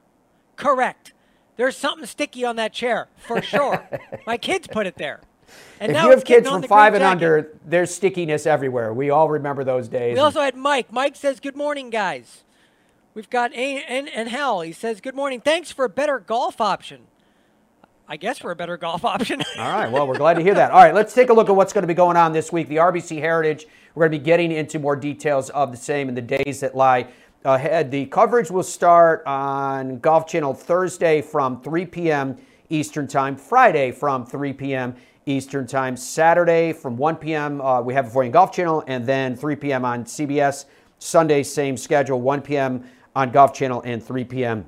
Correct. 0.56 1.12
There's 1.56 1.76
something 1.76 2.06
sticky 2.06 2.44
on 2.44 2.56
that 2.56 2.72
chair 2.72 3.08
for 3.16 3.40
sure. 3.52 3.88
My 4.26 4.36
kids 4.36 4.68
put 4.68 4.86
it 4.86 4.96
there. 4.96 5.20
And 5.80 5.90
if 5.90 5.96
now 5.96 6.04
you 6.04 6.10
have 6.10 6.24
kids 6.24 6.46
from 6.48 6.60
from 6.60 6.68
five 6.68 6.92
and 6.94 7.02
under, 7.02 7.56
there's 7.64 7.94
stickiness 7.94 8.46
everywhere. 8.46 8.92
We 8.92 9.08
all 9.10 9.30
remember 9.30 9.64
those 9.64 9.88
days. 9.88 10.14
We 10.14 10.20
also 10.20 10.40
had 10.42 10.54
Mike. 10.54 10.92
Mike 10.92 11.16
says, 11.16 11.40
"Good 11.40 11.56
morning, 11.56 11.88
guys." 11.90 12.44
We've 13.14 13.30
got 13.30 13.52
a- 13.54 13.82
and 13.84 14.08
and 14.10 14.28
Hal. 14.28 14.60
He 14.60 14.72
says, 14.72 15.00
"Good 15.00 15.14
morning. 15.14 15.40
Thanks 15.40 15.72
for 15.72 15.86
a 15.86 15.88
better 15.88 16.18
golf 16.18 16.60
option." 16.60 17.06
I 18.10 18.16
guess 18.16 18.42
we're 18.42 18.52
a 18.52 18.56
better 18.56 18.78
golf 18.78 19.04
option. 19.04 19.42
All 19.58 19.72
right. 19.72 19.90
Well, 19.90 20.08
we're 20.08 20.16
glad 20.16 20.34
to 20.34 20.42
hear 20.42 20.54
that. 20.54 20.70
All 20.70 20.82
right. 20.82 20.94
Let's 20.94 21.12
take 21.12 21.28
a 21.28 21.34
look 21.34 21.48
at 21.48 21.56
what's 21.56 21.72
going 21.72 21.82
to 21.82 21.88
be 21.88 21.94
going 21.94 22.16
on 22.16 22.32
this 22.32 22.50
week. 22.50 22.68
The 22.68 22.76
RBC 22.76 23.20
Heritage. 23.20 23.66
We're 23.94 24.08
going 24.08 24.12
to 24.12 24.18
be 24.18 24.24
getting 24.24 24.52
into 24.52 24.78
more 24.78 24.96
details 24.96 25.50
of 25.50 25.72
the 25.72 25.76
same 25.76 26.08
in 26.08 26.14
the 26.14 26.22
days 26.22 26.60
that 26.60 26.74
lie 26.74 27.08
ahead. 27.44 27.90
The 27.90 28.06
coverage 28.06 28.50
will 28.50 28.62
start 28.62 29.22
on 29.26 29.98
Golf 29.98 30.26
Channel 30.26 30.54
Thursday 30.54 31.20
from 31.20 31.60
3 31.62 31.86
p.m. 31.86 32.36
Eastern 32.70 33.08
Time, 33.08 33.36
Friday 33.36 33.90
from 33.90 34.24
3 34.24 34.52
p.m. 34.52 34.94
Eastern 35.26 35.66
Time, 35.66 35.96
Saturday 35.96 36.72
from 36.72 36.96
1 36.96 37.16
p.m. 37.16 37.60
Uh, 37.60 37.80
we 37.82 37.92
have 37.92 38.06
it 38.06 38.10
for 38.10 38.24
you 38.24 38.30
Golf 38.30 38.52
Channel, 38.52 38.84
and 38.86 39.04
then 39.04 39.36
3 39.36 39.56
p.m. 39.56 39.84
on 39.84 40.04
CBS. 40.04 40.64
Sunday, 40.98 41.42
same 41.42 41.76
schedule, 41.76 42.20
1 42.20 42.40
p.m. 42.42 42.84
on 43.14 43.30
Golf 43.30 43.52
Channel 43.52 43.82
and 43.84 44.02
3 44.02 44.24
p.m 44.24 44.66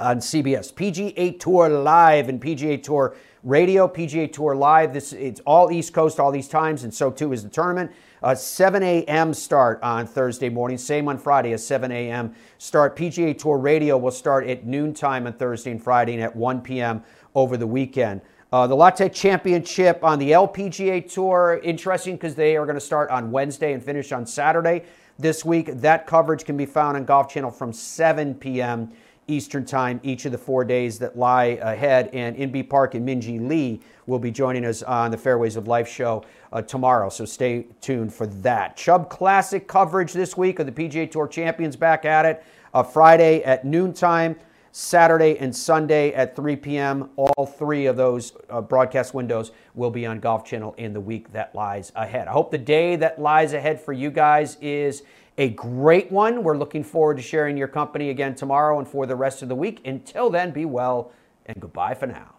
on 0.00 0.18
CBS. 0.18 0.72
PGA 0.72 1.38
Tour 1.38 1.68
Live 1.68 2.28
and 2.28 2.40
PGA 2.40 2.82
Tour 2.82 3.14
Radio, 3.42 3.86
PGA 3.86 4.32
Tour 4.32 4.56
Live. 4.56 4.92
This 4.92 5.12
it's 5.12 5.40
all 5.40 5.70
East 5.70 5.92
Coast, 5.92 6.18
all 6.18 6.32
these 6.32 6.48
times, 6.48 6.84
and 6.84 6.92
so 6.92 7.10
too 7.10 7.32
is 7.32 7.42
the 7.42 7.48
tournament. 7.48 7.92
Uh, 8.22 8.34
7 8.34 8.82
a.m. 8.82 9.32
start 9.32 9.82
on 9.82 10.06
Thursday 10.06 10.50
morning. 10.50 10.76
Same 10.76 11.08
on 11.08 11.16
Friday, 11.16 11.52
a 11.52 11.58
7 11.58 11.90
a.m. 11.90 12.34
start. 12.58 12.96
PGA 12.96 13.36
Tour 13.36 13.56
Radio 13.56 13.96
will 13.96 14.10
start 14.10 14.46
at 14.46 14.66
noontime 14.66 15.26
on 15.26 15.32
Thursday 15.32 15.70
and 15.70 15.82
Friday 15.82 16.14
and 16.14 16.22
at 16.22 16.36
1 16.36 16.60
p.m. 16.60 17.02
over 17.34 17.56
the 17.56 17.66
weekend. 17.66 18.20
Uh, 18.52 18.66
the 18.66 18.74
LOTTE 18.74 19.12
Championship 19.12 20.02
on 20.02 20.18
the 20.18 20.32
LPGA 20.32 21.10
Tour, 21.10 21.60
interesting 21.62 22.16
because 22.16 22.34
they 22.34 22.56
are 22.56 22.66
going 22.66 22.74
to 22.74 22.80
start 22.80 23.08
on 23.08 23.30
Wednesday 23.30 23.72
and 23.72 23.82
finish 23.82 24.12
on 24.12 24.26
Saturday 24.26 24.82
this 25.18 25.44
week. 25.44 25.70
That 25.76 26.06
coverage 26.06 26.44
can 26.44 26.56
be 26.56 26.66
found 26.66 26.96
on 26.96 27.04
Golf 27.04 27.32
Channel 27.32 27.52
from 27.52 27.72
7 27.72 28.34
p.m. 28.34 28.90
Eastern 29.26 29.64
Time 29.64 30.00
each 30.02 30.24
of 30.24 30.32
the 30.32 30.38
four 30.38 30.64
days 30.64 30.98
that 30.98 31.18
lie 31.18 31.58
ahead. 31.62 32.10
And 32.12 32.36
Inbee 32.36 32.68
Park 32.68 32.94
and 32.94 33.06
Minjee 33.06 33.46
Lee 33.46 33.80
will 34.06 34.18
be 34.18 34.30
joining 34.30 34.64
us 34.64 34.82
on 34.82 35.10
the 35.10 35.18
Fairways 35.18 35.56
of 35.56 35.68
Life 35.68 35.88
show 35.88 36.24
uh, 36.52 36.62
tomorrow. 36.62 37.08
So 37.08 37.24
stay 37.24 37.66
tuned 37.80 38.12
for 38.12 38.26
that. 38.26 38.76
Chubb 38.76 39.08
Classic 39.08 39.66
coverage 39.66 40.12
this 40.12 40.36
week 40.36 40.58
of 40.58 40.66
the 40.66 40.72
PGA 40.72 41.10
Tour 41.10 41.28
champions 41.28 41.76
back 41.76 42.04
at 42.04 42.24
it. 42.24 42.44
Uh, 42.74 42.82
Friday 42.82 43.42
at 43.44 43.64
noontime. 43.64 44.36
Saturday 44.72 45.36
and 45.38 45.54
Sunday 45.54 46.12
at 46.12 46.36
3 46.36 46.54
p.m. 46.56 47.10
All 47.16 47.44
three 47.44 47.86
of 47.86 47.96
those 47.96 48.34
uh, 48.48 48.60
broadcast 48.60 49.14
windows 49.14 49.50
will 49.74 49.90
be 49.90 50.06
on 50.06 50.20
Golf 50.20 50.44
Channel 50.44 50.74
in 50.78 50.92
the 50.92 51.00
week 51.00 51.32
that 51.32 51.54
lies 51.54 51.90
ahead. 51.96 52.28
I 52.28 52.32
hope 52.32 52.52
the 52.52 52.58
day 52.58 52.94
that 52.96 53.20
lies 53.20 53.52
ahead 53.52 53.80
for 53.80 53.92
you 53.92 54.10
guys 54.10 54.56
is 54.60 55.02
a 55.40 55.48
great 55.48 56.12
one. 56.12 56.42
We're 56.42 56.58
looking 56.58 56.84
forward 56.84 57.16
to 57.16 57.22
sharing 57.22 57.56
your 57.56 57.66
company 57.66 58.10
again 58.10 58.34
tomorrow 58.34 58.78
and 58.78 58.86
for 58.86 59.06
the 59.06 59.16
rest 59.16 59.40
of 59.40 59.48
the 59.48 59.54
week. 59.54 59.80
Until 59.86 60.28
then, 60.28 60.50
be 60.50 60.66
well 60.66 61.12
and 61.46 61.58
goodbye 61.58 61.94
for 61.94 62.06
now. 62.06 62.34